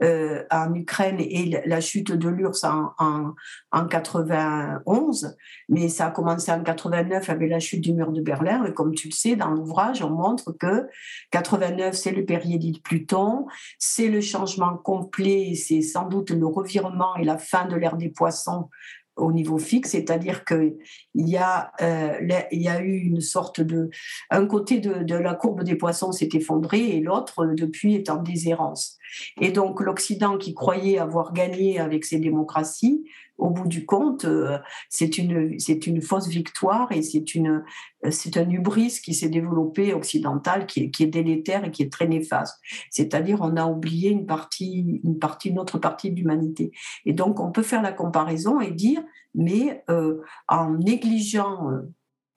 [0.03, 3.35] euh, en Ukraine et la chute de l'URSS en, en,
[3.71, 5.37] en, 91,
[5.69, 8.95] mais ça a commencé en 89 avec la chute du mur de Berlin, et comme
[8.95, 10.89] tu le sais, dans l'ouvrage, on montre que
[11.31, 13.47] 89, c'est le périhélie de Pluton,
[13.79, 18.09] c'est le changement complet, c'est sans doute le revirement et la fin de l'ère des
[18.09, 18.69] poissons
[19.17, 20.77] au niveau fixe, c'est-à-dire qu'il
[21.15, 23.91] y, a, euh, y a eu une sorte de...
[24.31, 28.23] Un côté de, de la courbe des poissons s'est effondré et l'autre, depuis, est en
[28.23, 28.99] déshérence.
[29.41, 33.05] Et donc l'Occident, qui croyait avoir gagné avec ses démocraties,
[33.43, 37.61] au bout du compte, euh, c'est une, une fausse victoire et c'est, euh,
[38.05, 42.59] un hubris qui s'est développé occidental qui est, délétère et qui est très néfaste.
[42.91, 46.73] C'est-à-dire, on a oublié une partie, une partie, une autre partie de l'humanité.
[47.05, 49.03] Et donc, on peut faire la comparaison et dire,
[49.35, 51.69] mais euh, en négligeant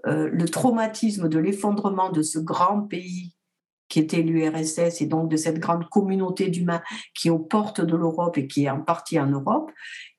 [0.08, 3.35] le traumatisme de l'effondrement de ce grand pays
[3.96, 6.82] qui était l'URSS et donc de cette grande communauté d'humains
[7.14, 9.72] qui est aux portes de l'Europe et qui est en partie en Europe,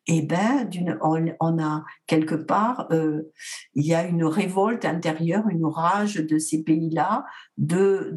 [0.06, 0.66] eh ben,
[1.02, 3.30] on, a quelque part, euh,
[3.74, 7.26] il y a une révolte intérieure, une rage de ces pays-là
[7.58, 8.12] de,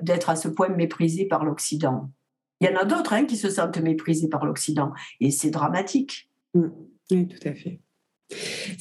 [0.00, 2.10] d'être à ce point méprisés par l'Occident.
[2.62, 6.30] Il y en a d'autres hein, qui se sentent méprisés par l'Occident et c'est dramatique.
[6.54, 6.68] Mmh.
[7.10, 7.82] Oui, tout à fait.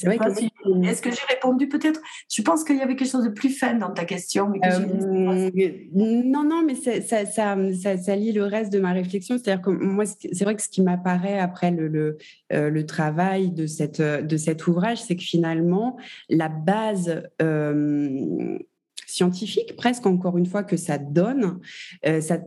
[0.03, 2.01] Est-ce que j'ai répondu peut-être?
[2.29, 4.49] Je pense qu'il y avait quelque chose de plus fin dans ta question.
[4.49, 7.55] Mais euh, non, non, mais ça, ça,
[7.97, 9.37] ça, lie le reste de ma réflexion.
[9.37, 12.17] C'est-à-dire que moi, c'est vrai que ce qui m'apparaît après le, le,
[12.53, 15.97] euh, le, travail de, cette, de cet ouvrage, c'est que finalement,
[16.29, 18.57] la base euh,
[19.05, 21.59] scientifique, presque encore une fois, que ça donne,
[22.03, 22.39] ça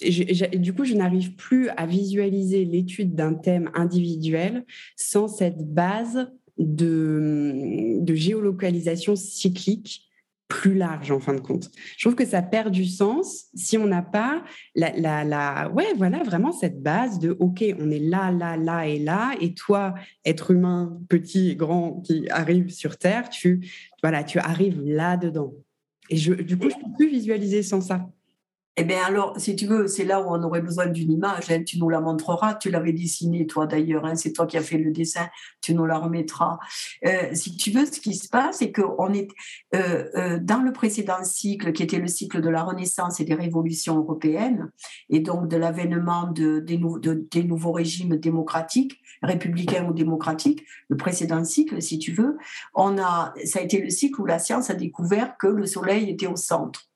[0.00, 4.64] du coup, je n'arrive plus à visualiser l'étude d'un thème individuel
[4.96, 10.08] sans cette base de, géolocalisation cyclique
[10.46, 11.70] plus large en fin de compte.
[11.96, 16.22] Je trouve que ça perd du sens si on n'a pas la, la, ouais, voilà,
[16.22, 20.50] vraiment cette base de OK, on est là, là, là et là, et toi, être
[20.50, 23.66] humain, petit et grand qui arrive sur Terre, tu,
[24.02, 25.54] voilà, tu arrives là-dedans.
[26.10, 28.06] Et je, du coup, je ne peux plus visualiser sans ça.
[28.76, 31.48] Eh bien alors, si tu veux, c'est là où on aurait besoin d'une image.
[31.50, 31.62] Hein.
[31.62, 32.54] tu nous la montreras.
[32.54, 34.04] Tu l'avais dessinée, toi d'ailleurs.
[34.04, 34.16] Hein.
[34.16, 35.28] c'est toi qui as fait le dessin.
[35.60, 36.58] Tu nous la remettras.
[37.06, 39.28] Euh, si tu veux, ce qui se passe, c'est qu'on est
[39.76, 43.34] euh, euh, dans le précédent cycle, qui était le cycle de la Renaissance et des
[43.34, 44.72] révolutions européennes,
[45.08, 46.80] et donc de l'avènement de, des,
[47.30, 50.64] des nouveaux régimes démocratiques, républicains ou démocratiques.
[50.88, 52.38] Le précédent cycle, si tu veux,
[52.74, 56.10] on a, ça a été le cycle où la science a découvert que le Soleil
[56.10, 56.88] était au centre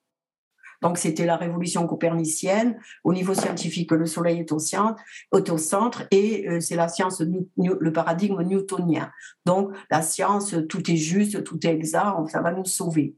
[0.82, 2.78] donc c'était la révolution copernicienne.
[3.04, 7.22] Au niveau scientifique, le Soleil est au centre, au centre et euh, c'est la science,
[7.56, 9.10] le paradigme newtonien.
[9.44, 13.16] Donc la science, tout est juste, tout est exact, ça va nous sauver.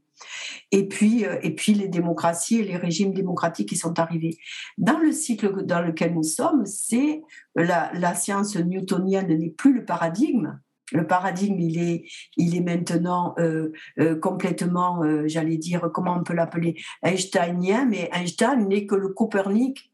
[0.71, 4.37] Et puis, euh, et puis les démocraties et les régimes démocratiques qui sont arrivés.
[4.77, 7.21] Dans le cycle dans lequel nous sommes, c'est
[7.55, 10.59] la, la science newtonienne n'est plus le paradigme,
[10.91, 12.05] le paradigme, il est,
[12.37, 18.09] il est maintenant euh, euh, complètement, euh, j'allais dire, comment on peut l'appeler, einsteinien, mais
[18.13, 19.91] Einstein n'est que le Copernic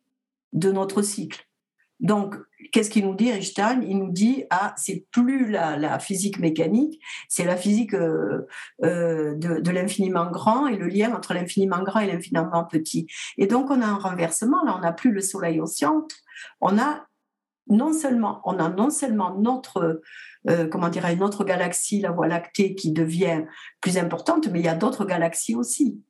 [0.54, 1.46] de notre cycle.
[2.00, 2.36] Donc,
[2.72, 3.84] qu'est-ce qu'il nous dit Einstein?
[3.84, 8.46] Il nous dit ah, c'est plus la, physique mécanique, c'est la physique de,
[8.80, 13.08] de l'infiniment grand et le lien entre l'infiniment grand et l'infiniment petit.
[13.40, 14.64] Et donc, on a un renversement.
[14.64, 16.16] Là, on n'a plus le Soleil au centre.
[16.62, 17.08] On a
[17.70, 20.02] non seulement, on a non seulement notre
[20.50, 23.44] euh, comment dirais une autre galaxie, la Voie lactée, qui devient
[23.82, 26.02] plus importante, mais il y a d'autres galaxies aussi.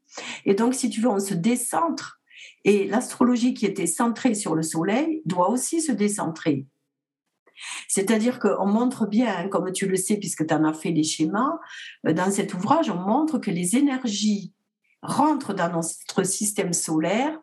[0.46, 2.22] Et donc, si tu veux, on se décentre.
[2.64, 6.66] Et l'astrologie qui était centrée sur le Soleil doit aussi se décentrer.
[7.88, 11.04] C'est-à-dire qu'on montre bien, hein, comme tu le sais, puisque tu en as fait les
[11.04, 11.60] schémas,
[12.06, 14.54] euh, dans cet ouvrage, on montre que les énergies
[15.02, 17.40] rentrent dans notre système solaire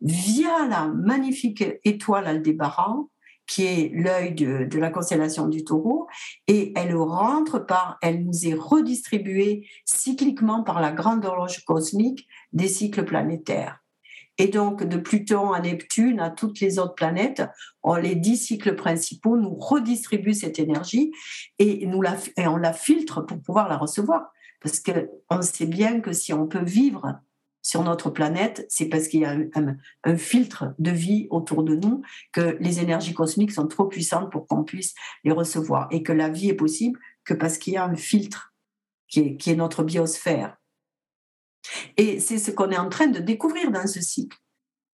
[0.00, 3.08] via la magnifique étoile Aldébaran
[3.46, 6.06] qui est l'œil de, la constellation du taureau,
[6.46, 12.68] et elle rentre par, elle nous est redistribuée cycliquement par la grande horloge cosmique des
[12.68, 13.80] cycles planétaires.
[14.38, 17.42] Et donc, de Pluton à Neptune à toutes les autres planètes,
[18.02, 21.12] les dix cycles principaux nous redistribuent cette énergie
[21.58, 24.32] et, nous la, et on la filtre pour pouvoir la recevoir.
[24.60, 27.20] Parce qu'on sait bien que si on peut vivre
[27.66, 29.36] sur notre planète, c'est parce qu'il y a
[30.04, 32.00] un, filtre de vie autour de nous,
[32.30, 36.28] que les énergies cosmiques sont trop puissantes pour qu'on puisse les recevoir et que la
[36.28, 38.54] vie est possible que parce qu'il y a un filtre
[39.08, 40.56] qui est, notre biosphère.
[41.96, 44.38] Et c'est ce qu'on est en train de découvrir dans ce cycle.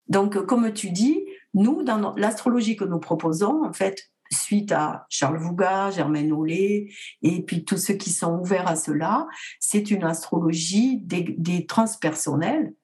[0.07, 5.39] Donc, comme tu dis, nous, dans l'astrologie que nous proposons, en fait, suite à Charles
[5.39, 6.89] Vouga, Germaine Ollet,
[7.23, 9.27] et puis tous ceux qui sont ouverts à cela,
[9.59, 12.75] c'est une astrologie des, transpersonnels.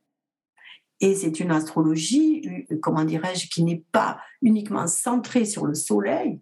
[1.00, 6.40] Et c'est une astrologie, euh, comment dirais-je, qui n'est pas uniquement centrée sur le Soleil,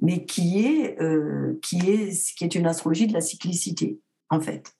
[0.00, 4.76] mais qui est, euh, qui est, qui est une astrologie de la cyclicité, en fait.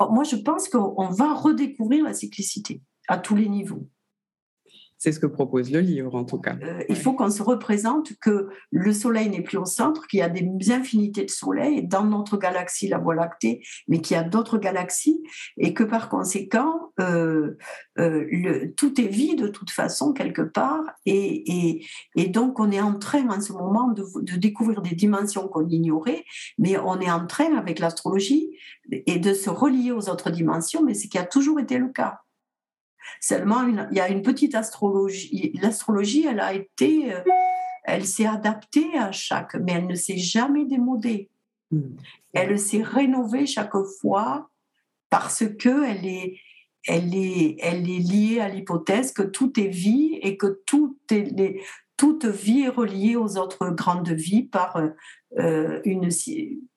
[0.00, 3.88] moi, je pense qu'on va redécouvrir la cyclicité à tous les niveaux.
[5.02, 6.54] C'est ce que propose le livre, en tout cas.
[6.62, 10.22] Euh, il faut qu'on se représente que le Soleil n'est plus au centre, qu'il y
[10.22, 14.22] a des infinités de soleils dans notre galaxie, la Voie lactée, mais qu'il y a
[14.22, 15.20] d'autres galaxies,
[15.56, 17.58] et que par conséquent, euh,
[17.98, 21.82] euh, le, tout est vide de toute façon quelque part, et,
[22.14, 25.68] et, donc on est en train en ce moment de, de découvrir des dimensions qu'on
[25.68, 26.24] ignorait,
[26.58, 28.56] mais on est en train avec l'astrologie
[28.92, 32.20] et de se relier aux autres dimensions, mais c'est qui a toujours été le cas.
[33.20, 35.52] Seulement, il y a une petite astrologie.
[35.60, 37.20] L'astrologie, elle a été, euh,
[37.84, 41.30] elle s'est adaptée à chaque, mais elle ne s'est jamais démodée.
[41.70, 41.96] Hmm.
[42.32, 44.50] Elle s'est rénovée chaque fois
[45.10, 46.38] parce que elle est,
[46.86, 51.60] elle est, elle est liée à l'hypothèse que tout est vie et que tout est,
[51.96, 54.82] toute vie est reliée aux autres grandes vies par,
[55.38, 56.08] euh, une,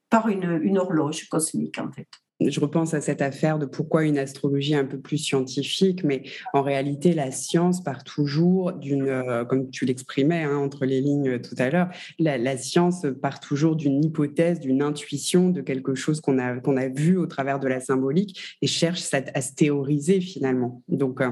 [0.10, 2.10] par une, une horloge cosmique, en fait
[2.42, 6.62] je repense à cette affaire de pourquoi une astrologie un peu plus scientifique, mais en
[6.62, 11.56] réalité, la science part toujours d'une, euh, comme tu l'exprimais hein, entre les lignes tout
[11.58, 16.60] à l'heure, la, science part toujours d'une hypothèse, d'une intuition, de quelque chose qu'on a,
[16.60, 20.84] qu'on a vu au travers de la symbolique et cherche à, se théoriser finalement.
[20.88, 21.32] Donc, euh,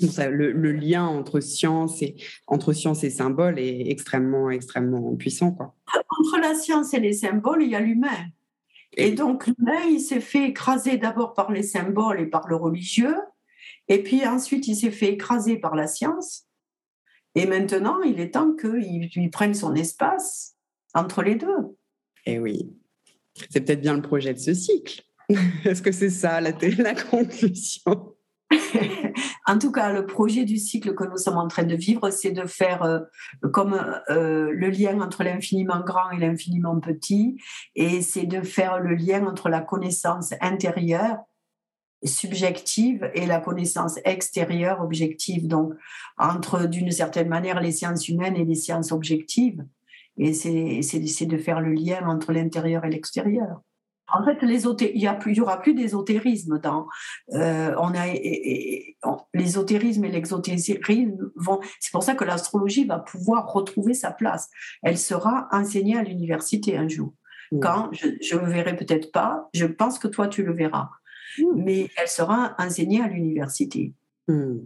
[0.00, 5.74] le, lien entre science et entre science et symbole est extrêmement extrêmement puissant quoi.
[5.94, 8.26] Entre la science et les symboles, il y a l'humain.
[8.96, 13.16] Et donc, l'humain, il s'est fait écraser d'abord par les symboles et par le religieux,
[13.88, 16.46] et puis ensuite, il s'est fait écraser par la science.
[17.34, 20.56] Et maintenant, il est temps qu'il prenne son espace
[20.94, 21.76] entre les deux.
[22.24, 22.72] Eh oui,
[23.50, 25.02] c'est peut-être bien le projet de ce cycle.
[25.64, 28.15] Est-ce que c'est ça la, la conclusion?
[29.46, 32.30] En tout cas, le projet du cycle que nous sommes en train de vivre, c'est
[32.30, 33.00] de faire euh,
[33.52, 33.74] comme
[34.10, 37.40] euh, le lien entre l'infiniment grand et l'infiniment petit,
[37.74, 41.18] et c'est de faire le lien entre la connaissance intérieure
[42.04, 45.48] subjective et la connaissance extérieure objective.
[45.48, 45.74] Donc,
[46.18, 49.64] entre, d'une certaine manière, les sciences humaines et les sciences objectives.
[50.18, 53.60] Et c'est de faire le lien entre l'intérieur et l'extérieur.
[54.12, 56.86] En fait, il n'y aura plus d'ésotérisme dans.
[57.32, 58.06] Euh, on a
[59.34, 61.60] l'ésotérisme et l'exotérisme vont.
[61.80, 64.48] C'est pour ça que l'astrologie va pouvoir retrouver sa place.
[64.82, 67.12] Elle sera enseignée à l'université un jour.
[67.50, 67.60] Mmh.
[67.60, 70.88] Quand je, ne le verrai peut-être pas, je pense que toi tu le verras,
[71.38, 71.44] mmh.
[71.56, 73.92] mais elle sera enseignée à l'université.
[74.28, 74.58] Mmh.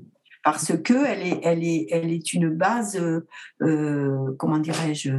[0.42, 3.26] Parce que elle est, elle est, elle est une base, euh,
[3.62, 5.12] euh, comment dirais-je,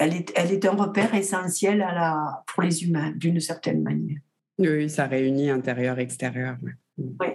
[0.00, 4.18] elle est, un repère essentiel à la, pour les humains, d'une certaine manière.
[4.58, 6.56] Oui, ça réunit intérieur-extérieur.
[6.98, 7.28] Oui.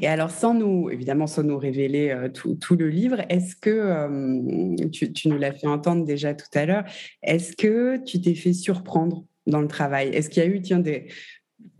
[0.00, 4.88] Et alors, sans nous, évidemment, sans nous révéler euh, tout, le livre, est-ce que, euh,
[4.90, 6.84] tu, nous l'as fait entendre déjà tout à l'heure,
[7.22, 10.08] est-ce que tu t'es fait surprendre dans le travail?
[10.08, 11.06] Est-ce qu'il y a eu, tiens, des,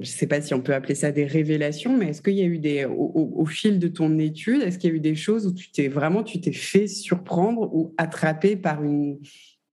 [0.00, 2.42] je ne sais pas si on peut appeler ça des révélations, mais est-ce qu'il y
[2.42, 5.14] a eu des, au, au fil de ton étude, est-ce qu'il y a eu des
[5.14, 9.18] choses où tu t'es vraiment, tu t'es fait surprendre ou attraper par une,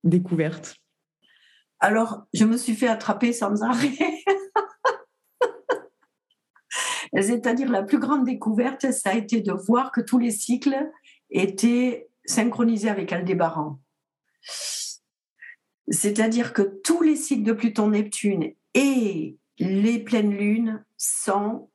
[0.04, 0.76] découverte
[1.80, 3.92] Alors, je me suis fait attraper sans arrêt.
[7.22, 10.90] C'est-à-dire, la plus grande découverte, ça a été de voir que tous les cycles
[11.30, 13.80] étaient synchronisés avec Aldébaran.
[15.88, 21.70] C'est-à-dire que tous les cycles de Pluton-Neptune et les pleines lunes sont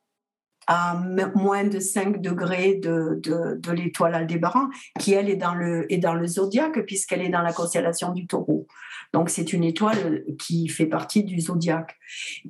[0.71, 0.93] à
[1.33, 6.13] moins de 5 degrés de, de, l'étoile Aldébaran, qui elle est dans le, est dans
[6.13, 8.67] le zodiaque, puisqu'elle est dans la constellation du taureau.
[9.11, 11.97] Donc c'est une étoile qui fait partie du zodiaque.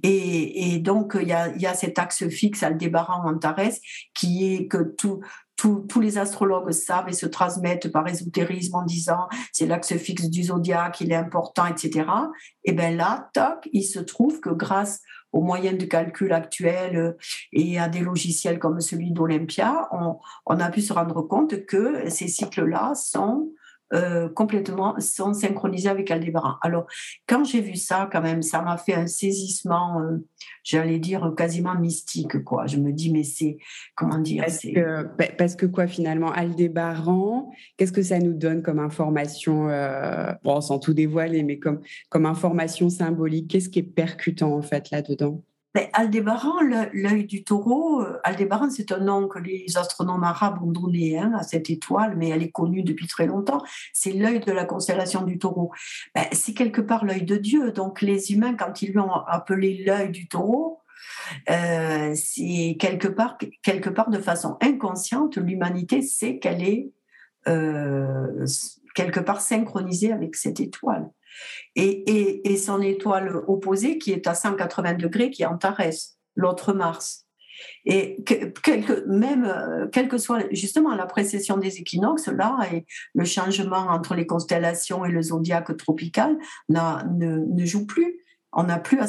[0.04, 3.80] Et, et donc il y a, y a, cet axe fixe Aldébaran-Antares
[4.14, 5.22] qui est que tout,
[5.56, 10.44] tous les astrologues savent et se transmettent par ésotérisme en disant c'est l'axe fixe du
[10.44, 12.06] zodiaque, il est important, etc.
[12.66, 17.12] Et bien là, toc, il se trouve que grâce aux moyens de calcul actuels euh,
[17.54, 22.10] et à des logiciels comme celui d'Olympia, on, on, a pu se rendre compte que
[22.10, 23.52] ces cycles-là sont
[23.94, 26.56] euh, complètement sont synchronisés avec Aldébaran.
[26.62, 26.86] Alors,
[27.28, 30.18] quand j'ai vu ça, quand même, ça m'a fait un saisissement, euh,
[30.64, 32.68] j'allais dire quasiment mystique, quoi.
[32.68, 33.58] Je me dis, mais c'est
[33.96, 38.80] comment dire Parce que, parce que quoi, finalement, Aldébaran, qu'est-ce que ça nous donne comme
[38.80, 44.54] information euh, Bon, sans tout dévoiler, mais comme comme information symbolique, qu'est-ce qui est percutant
[44.54, 45.44] en fait là-dedans?
[45.76, 46.62] Mais Aldébaran,
[46.94, 51.34] l'œil du taureau, euh, Aldébaran, c'est un nom que les astronomes arabes ont donné hein,
[51.38, 53.62] à cette étoile, mais elle est connue depuis très longtemps.
[53.94, 55.72] C'est l'œil de la constellation du taureau.
[56.16, 57.72] Ben, c'est quelque part l'œil de Dieu.
[57.72, 60.82] Donc les humains, quand ils lui ont appelé l'œil du taureau,
[61.50, 66.92] euh, c'est quelque part, quelque part de façon inconsciente, l'humanité sait qu'elle est
[67.48, 68.46] euh,
[68.96, 71.10] quelque part synchronisée avec cette étoile
[71.76, 75.82] et, son étoile opposée qui est à 180 degrés, qui est Antares,
[76.36, 77.26] l'autre Mars.
[77.86, 78.24] Et
[79.08, 84.16] même, euh, quelle que soit justement la précession des équinoxes, là, et le changement entre
[84.16, 86.38] les constellations et le zodiaque tropical
[86.70, 88.24] ne, ne joue plus.
[88.52, 89.00] On n'a plus.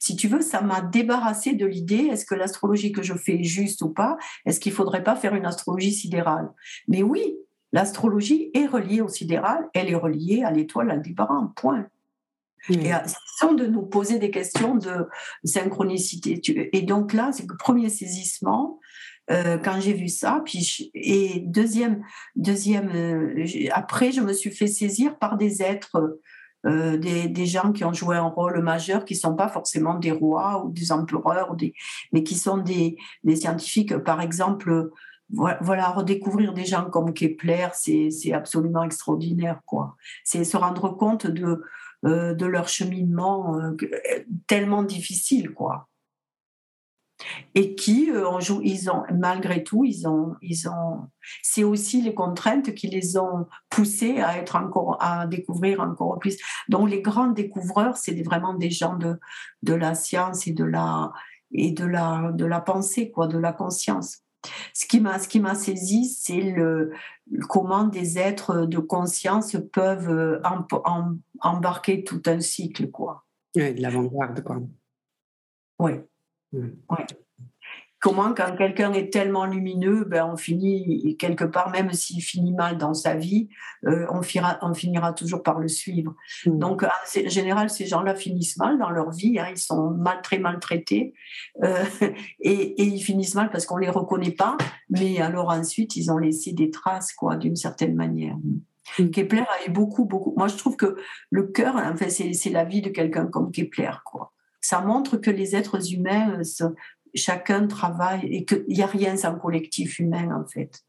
[0.00, 3.44] Si tu veux, ça m'a débarrassé de l'idée est-ce que l'astrologie que je fais est
[3.44, 4.16] juste ou pas?
[4.44, 6.50] Est-ce qu'il ne faudrait pas faire une astrologie sidérale?
[6.88, 7.36] Mais oui,
[7.72, 11.86] L'astrologie est reliée au sidéral, elle est reliée à l'étoile Aldébaran, point.
[12.70, 12.90] Et
[13.38, 15.06] sans de nous poser des questions de
[15.44, 16.40] synchronicité.
[16.72, 18.78] Et donc là, c'est le premier saisissement.
[19.30, 22.02] Euh, quand j'ai vu ça, puis et deuxième,
[22.34, 26.18] deuxième, euh, après, je me suis fait saisir par des êtres,
[26.66, 30.12] euh, des, des, gens qui ont joué un rôle majeur, qui sont pas forcément des
[30.12, 31.74] rois ou des empereurs, ou des,
[32.12, 33.96] mais qui sont des, des scientifiques.
[33.98, 34.90] Par exemple,
[35.30, 39.96] voilà, redécouvrir des gens comme Kepler, c'est absolument extraordinaire, quoi.
[40.24, 41.62] C'est se rendre compte de,
[42.06, 43.76] euh, de leur cheminement euh,
[44.46, 45.88] tellement difficile, quoi.
[47.54, 51.08] Et qui, euh, ils ont, malgré tout, ils ont, ils ont,
[51.42, 56.38] c'est aussi les contraintes qui les ont poussés à être encore, à découvrir encore plus.
[56.68, 59.18] Donc, les grands découvreurs, c'est vraiment des gens de,
[59.62, 61.12] de la science et de la,
[61.50, 64.22] et de la, de la pensée, quoi, de la conscience.
[64.72, 66.92] Ce qui m'a, ce qui m'a saisi, c'est le,
[67.48, 70.40] comment des êtres de conscience peuvent euh,
[71.40, 73.24] embarquer tout un cycle, quoi.
[73.56, 74.60] Oui, de l'avant-garde, quoi.
[75.78, 75.92] Oui.
[76.52, 76.70] oui
[78.00, 82.78] comment quand quelqu'un est tellement lumineux, ben on finit quelque part, même s'il finit mal
[82.78, 83.48] dans sa vie,
[83.86, 86.14] euh, on, finira, on finira toujours par le suivre.
[86.46, 86.58] Mmh.
[86.58, 90.38] Donc en général, ces gens-là finissent mal dans leur vie, hein, ils sont mal, très
[90.38, 91.14] maltraités
[91.62, 91.84] euh,
[92.40, 94.56] et, et, ils finissent mal parce qu'on les reconnaît pas,
[94.90, 98.36] mais alors ensuite ils ont laissé des traces, quoi, d'une certaine manière.
[98.36, 99.10] Mmh.
[99.10, 100.34] Kepler a eu beaucoup, beaucoup.
[100.36, 100.96] Moi, je trouve que
[101.30, 104.32] le cœur, en fait, c'est la vie de quelqu'un comme Kepler, quoi.
[104.60, 106.42] Ça montre que les êtres humains,
[107.14, 110.82] chacun travaille et qu'il n'y a rien sans collectif humain, en fait.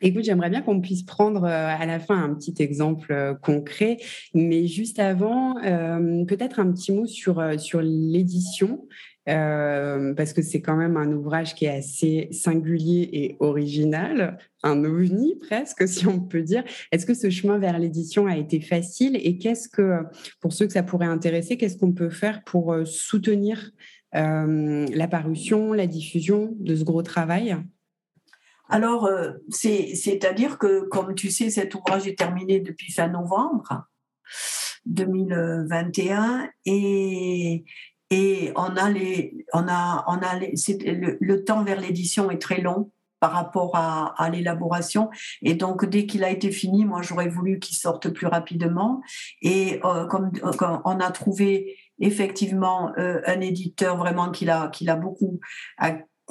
[0.00, 3.96] Écoute, j'aimerais bien qu'on puisse prendre à la fin un petit exemple concret,
[4.32, 8.86] mais juste avant, peut-être un petit mot sur, sur l'édition.
[9.28, 14.84] Euh, parce que c'est quand même un ouvrage qui est assez singulier et original, un
[14.84, 16.64] ovni presque, si on peut dire.
[16.92, 20.00] Est-ce que ce chemin vers l'édition a été facile et qu'est-ce que,
[20.40, 25.08] pour ceux que ça pourrait intéresser, qu'est-ce qu'on peut faire pour euh, soutenir euh, la
[25.08, 27.56] parution, la diffusion de ce gros travail
[28.70, 29.08] alors,
[29.48, 33.88] c'est-à-dire que, comme tu sais, cet ouvrage est terminé depuis fin novembre
[34.86, 37.64] 2021 et,
[38.10, 42.90] et on a les, on a, on a le, temps vers l'édition est très long
[43.20, 45.10] par rapport à, à l'élaboration.
[45.42, 49.02] Et donc, dès qu'il a été fini, moi, j'aurais voulu qu'il sorte plus rapidement.
[49.42, 50.30] Et euh, comme,
[50.84, 55.40] on a trouvé effectivement euh, un éditeur vraiment qui l'a, qui l'a beaucoup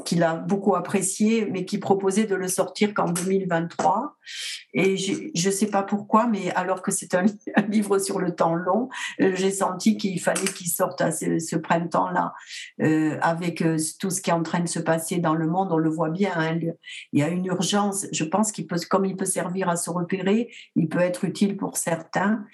[0.05, 4.15] qu'il a beaucoup apprécié, mais qui proposait de le sortir qu'en 2023.
[4.73, 7.25] Et je ne sais pas pourquoi, mais alors que c'est un,
[7.69, 8.89] livre sur le temps long,
[9.21, 12.33] euh, j'ai senti qu'il fallait qu'il sorte à ce, printemps-là,
[12.81, 15.69] euh, avec euh, tout ce qui est en train de se passer dans le monde.
[15.71, 16.59] On le voit bien, hein,
[17.11, 18.05] il y a une urgence.
[18.11, 21.57] Je pense qu'il peut, comme il peut servir à se repérer, il peut être utile
[21.57, 22.45] pour certains.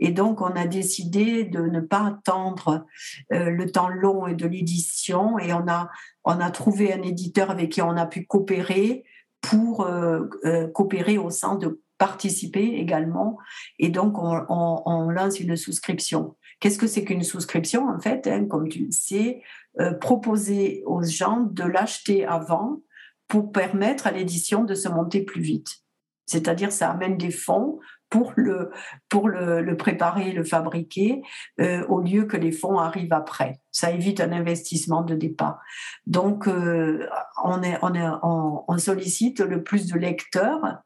[0.00, 2.86] Et donc, on a décidé de ne pas attendre
[3.30, 5.88] le temps long et de l'édition, et on a
[6.24, 9.04] on a trouvé un éditeur avec qui on a pu coopérer
[9.40, 13.38] pour euh, euh, coopérer au sens de participer également.
[13.78, 16.36] Et donc, on, lance une souscription.
[16.58, 19.42] Qu'est-ce que c'est qu'une souscription En fait, hein, comme tu le sais,
[19.80, 22.80] euh, proposer aux gens de l'acheter avant
[23.28, 25.80] pour permettre à l'édition de se monter plus vite.
[26.26, 27.78] C'est-à-dire, ça amène des fonds
[28.10, 28.70] pour le,
[29.08, 31.22] pour le, préparer, le fabriquer,
[31.60, 33.60] euh, au lieu que les fonds arrivent après.
[33.70, 35.60] Ça évite un investissement de départ.
[36.06, 37.08] Donc, euh,
[37.42, 40.82] on, est, on, est, on, sollicite le plus de lecteurs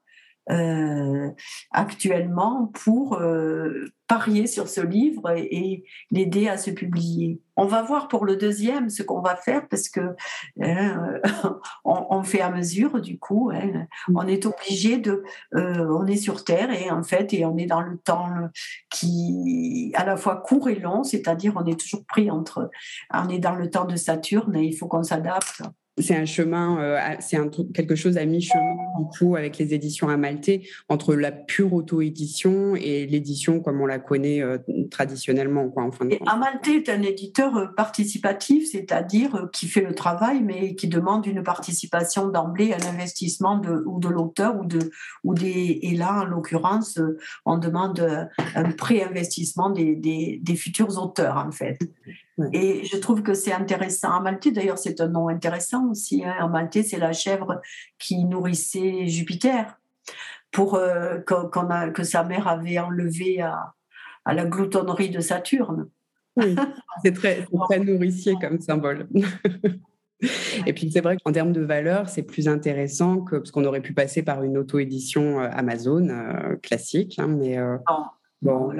[0.51, 1.30] euh,
[1.70, 7.40] actuellement pour euh, parier sur ce livre et, l'aider à se publier.
[7.57, 10.14] On va voir pour le deuxième ce qu'on va faire parce que
[10.61, 11.20] hein,
[11.84, 13.51] on, fait à mesure du coup.
[13.55, 13.86] Hein.
[14.14, 15.22] on est obligé de,
[15.55, 18.28] euh, on est sur Terre et en fait et on est dans le temps
[18.90, 22.70] qui à la fois court et long, c'est-à-dire on est toujours pris entre,
[23.12, 25.62] on est dans le temps de Saturne et il faut qu'on s'adapte
[25.99, 27.38] c'est un chemin, euh, c'est
[27.72, 33.07] quelque chose à mi-chemin du coup avec les éditions Amalté entre la pure auto-édition et
[33.07, 34.59] l'édition comme on la connaît euh,
[34.90, 35.68] traditionnellement.
[35.68, 40.42] Quoi, en fin de Amalté est un éditeur euh, participatif, c'est-à-dire qui fait le travail
[40.42, 44.90] mais qui demande une participation d'emblée, un investissement de, ou de l'auteur ou, de,
[45.22, 45.78] ou des.
[45.82, 46.99] Et là, en l'occurrence,
[47.45, 51.78] on demande un pré-investissement des, des, des futurs auteurs en fait.
[52.53, 54.12] Et je trouve que c'est intéressant.
[54.12, 56.24] Amalthée, d'ailleurs, c'est un nom intéressant aussi.
[56.24, 56.35] Hein.
[56.41, 57.61] Amalthée, c'est la chèvre
[57.99, 59.78] qui nourrissait Jupiter
[60.51, 63.74] pour euh, a, que sa mère avait enlevé à,
[64.24, 65.89] à la gloutonnerie de Saturne.
[66.37, 66.57] Oui,
[67.05, 69.09] c'est très, très nourricier comme symbole.
[70.66, 73.82] Et puis c'est vrai qu'en termes de valeur, c'est plus intéressant que parce qu'on aurait
[73.82, 77.59] pu passer par une auto-édition euh, Amazon euh, classique, hein, mais
[78.45, 78.70] Bon,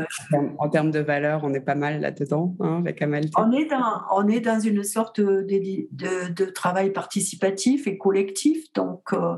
[0.59, 3.33] en termes de valeur, on est pas mal là-dedans hein, avec Amalthée.
[3.39, 5.47] On est, dans, on est dans une sorte de,
[5.91, 8.71] de, travail participatif et collectif.
[8.75, 9.37] Donc, euh,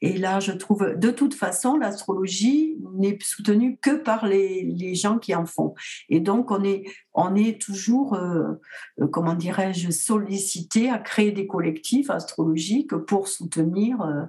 [0.00, 5.18] et là, je trouve, de toute façon, l'astrologie n'est soutenue que par les, les, gens
[5.18, 5.74] qui en font.
[6.08, 6.82] Et donc, on est,
[7.14, 8.54] on est toujours, euh,
[9.00, 14.28] euh, comment dirais-je, sollicité à créer des collectifs astrologiques pour soutenir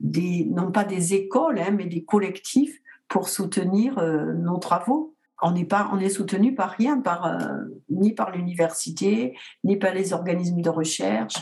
[0.00, 2.81] des, non pas des écoles, hein, mais des collectifs
[3.12, 5.14] pour soutenir euh, nos travaux.
[5.42, 9.92] On n'est pas, on est soutenu par rien, par, euh, ni par l'université, ni par
[9.92, 11.34] les organismes de recherche,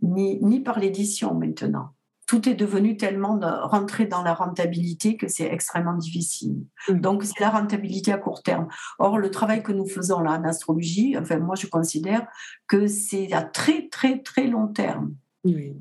[0.00, 1.90] ni, ni par l'édition maintenant.
[2.26, 6.64] Tout est devenu tellement rentré dans la rentabilité que c'est extrêmement difficile.
[6.88, 8.68] Donc, c'est la rentabilité à court terme.
[8.98, 12.26] Or, le travail que nous faisons là en astrologie, enfin, moi, je considère
[12.68, 15.16] que c'est à très, très, très long terme.
[15.44, 15.76] Oui.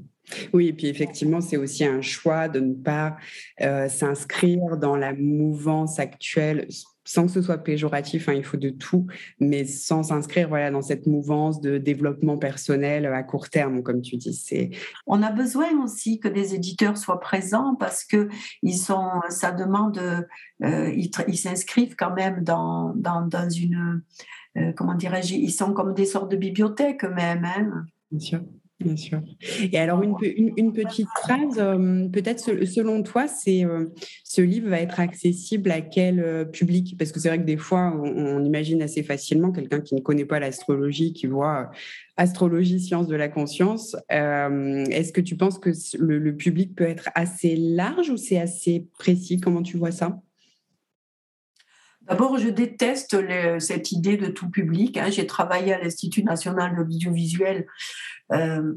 [0.53, 3.17] Oui, et puis effectivement, c'est aussi un choix de ne pas
[3.61, 6.67] euh, s'inscrire dans la mouvance actuelle
[7.09, 9.07] sans que ce soit péjoratif, hein, il faut de tout,
[9.39, 14.15] mais sans s'inscrire voilà, dans cette mouvance de développement personnel à court terme, comme tu
[14.15, 14.35] dis.
[14.35, 14.69] C'est...
[15.07, 18.29] On a besoin aussi que des éditeurs soient présents parce que
[18.61, 19.97] ils sont, ça demande,
[20.63, 24.03] euh, ils, s'inscrivent quand même dans, dans, dans une,
[24.57, 27.43] euh, comment dirais-je, ils sont comme des sortes de bibliothèques même.
[27.43, 27.85] Hein.
[28.11, 28.41] Bien sûr.
[28.79, 29.21] Bien sûr.
[29.73, 30.15] Et alors, une,
[30.55, 33.87] une, petite phrase, euh, peut-être selon toi, c'est euh,
[34.23, 36.95] ce livre va être accessible à quel euh, public?
[36.97, 40.23] Parce que c'est vrai que des fois, on, imagine assez facilement quelqu'un qui ne connaît
[40.23, 41.71] pas l'astrologie, qui voit
[42.15, 43.97] astrologie, science de la conscience.
[44.09, 49.41] Est-ce que tu penses que le, public peut être assez large ou c'est assez précis?
[49.41, 50.21] Comment tu vois ça?
[52.09, 53.17] D'abord, je déteste
[53.59, 54.97] cette idée de tout public.
[54.97, 55.11] Hein.
[55.11, 57.67] J'ai travaillé à l'Institut national de l'audiovisuel
[58.31, 58.73] euh,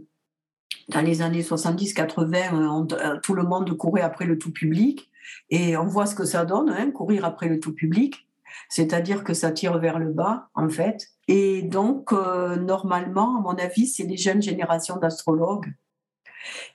[0.89, 5.11] dans les années 70-80, euh, euh, tout le monde courait après le tout public.
[5.49, 8.29] Et on voit ce que ça donne, hein, courir après le tout public.
[8.69, 11.09] C'est-à-dire que ça tire vers le bas, en fait.
[11.27, 15.73] Et donc, normalement, à mon avis, c'est les jeunes générations d'astrologues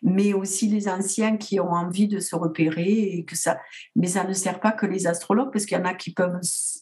[0.02, 3.58] mais aussi les anciens qui ont envie de se repérer et que ça
[3.96, 6.40] mais ça ne sert pas que les astrologues parce qu'il y en a qui peuvent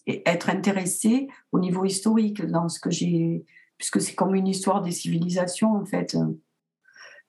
[0.07, 3.45] être intéressés au niveau historique dans ce que j'ai
[3.77, 6.17] puisque c'est comme une histoire des civilisations en fait.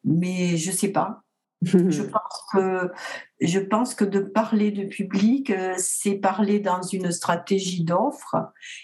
[0.05, 1.23] Mais je sais pas.
[1.63, 2.93] Je pense que
[3.41, 8.37] je pense que de parler de public euh, c'est parler dans une stratégie d'offre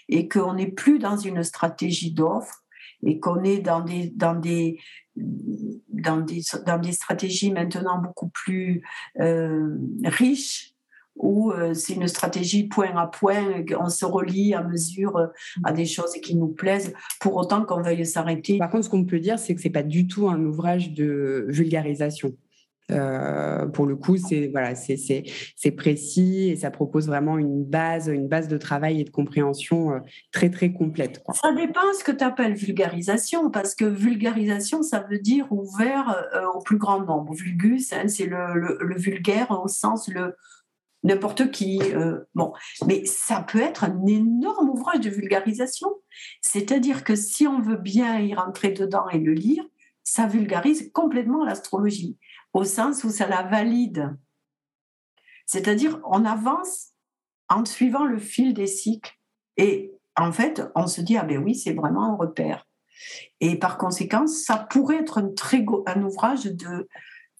[0.09, 2.62] et qu'on n'est plus dans une stratégie d'offre
[3.05, 4.79] et qu'on est dans des, dans des,
[5.15, 8.83] dans des, dans des stratégies maintenant beaucoup plus
[9.19, 10.73] euh, riches
[11.15, 15.29] où euh, c'est une stratégie point à point, on se relie à mesure
[15.63, 18.57] à des choses qui nous plaisent, pour autant qu'on veuille s'arrêter.
[18.57, 21.45] Par contre, ce qu'on peut dire, c'est que c'est pas du tout un ouvrage de
[21.49, 22.33] vulgarisation.
[22.91, 28.27] Euh, pour le coup, c'est voilà, c'est précis et ça propose vraiment une base, une
[28.27, 29.99] base de travail et de compréhension euh,
[30.31, 31.23] très très complète.
[31.33, 36.45] Ça dépend ce que tu appelles vulgarisation, parce que vulgarisation, ça veut dire ouvert euh,
[36.53, 37.33] au plus grand nombre.
[37.33, 40.35] Vulgus, hein, c'est le, le, vulgaire au sens le
[41.03, 41.81] n'importe qui.
[42.33, 42.53] bon,
[42.87, 45.89] mais ça peut être un énorme ouvrage de vulgarisation.
[46.41, 49.65] C'est-à-dire que si on veut bien y rentrer dedans et le lire,
[50.05, 52.17] ça vulgarise complètement l'astrologie
[52.53, 54.15] au sens où ça la valide.
[55.45, 56.91] C'est-à-dire, on avance
[57.49, 59.19] en suivant le fil des cycles.
[59.57, 62.67] Et en fait, on se dit, ah ben oui, c'est vraiment un repère.
[63.39, 66.87] Et par conséquent, ça pourrait être un, très un ouvrage de,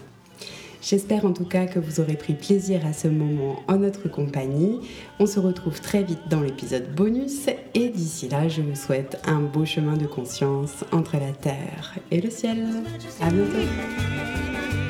[0.84, 4.80] J'espère en tout cas que vous aurez pris plaisir à ce moment en notre compagnie.
[5.18, 9.40] On se retrouve très vite dans l'épisode bonus et d'ici là, je vous souhaite un
[9.40, 12.66] beau chemin de conscience entre la terre et le ciel.
[13.22, 14.83] À bientôt.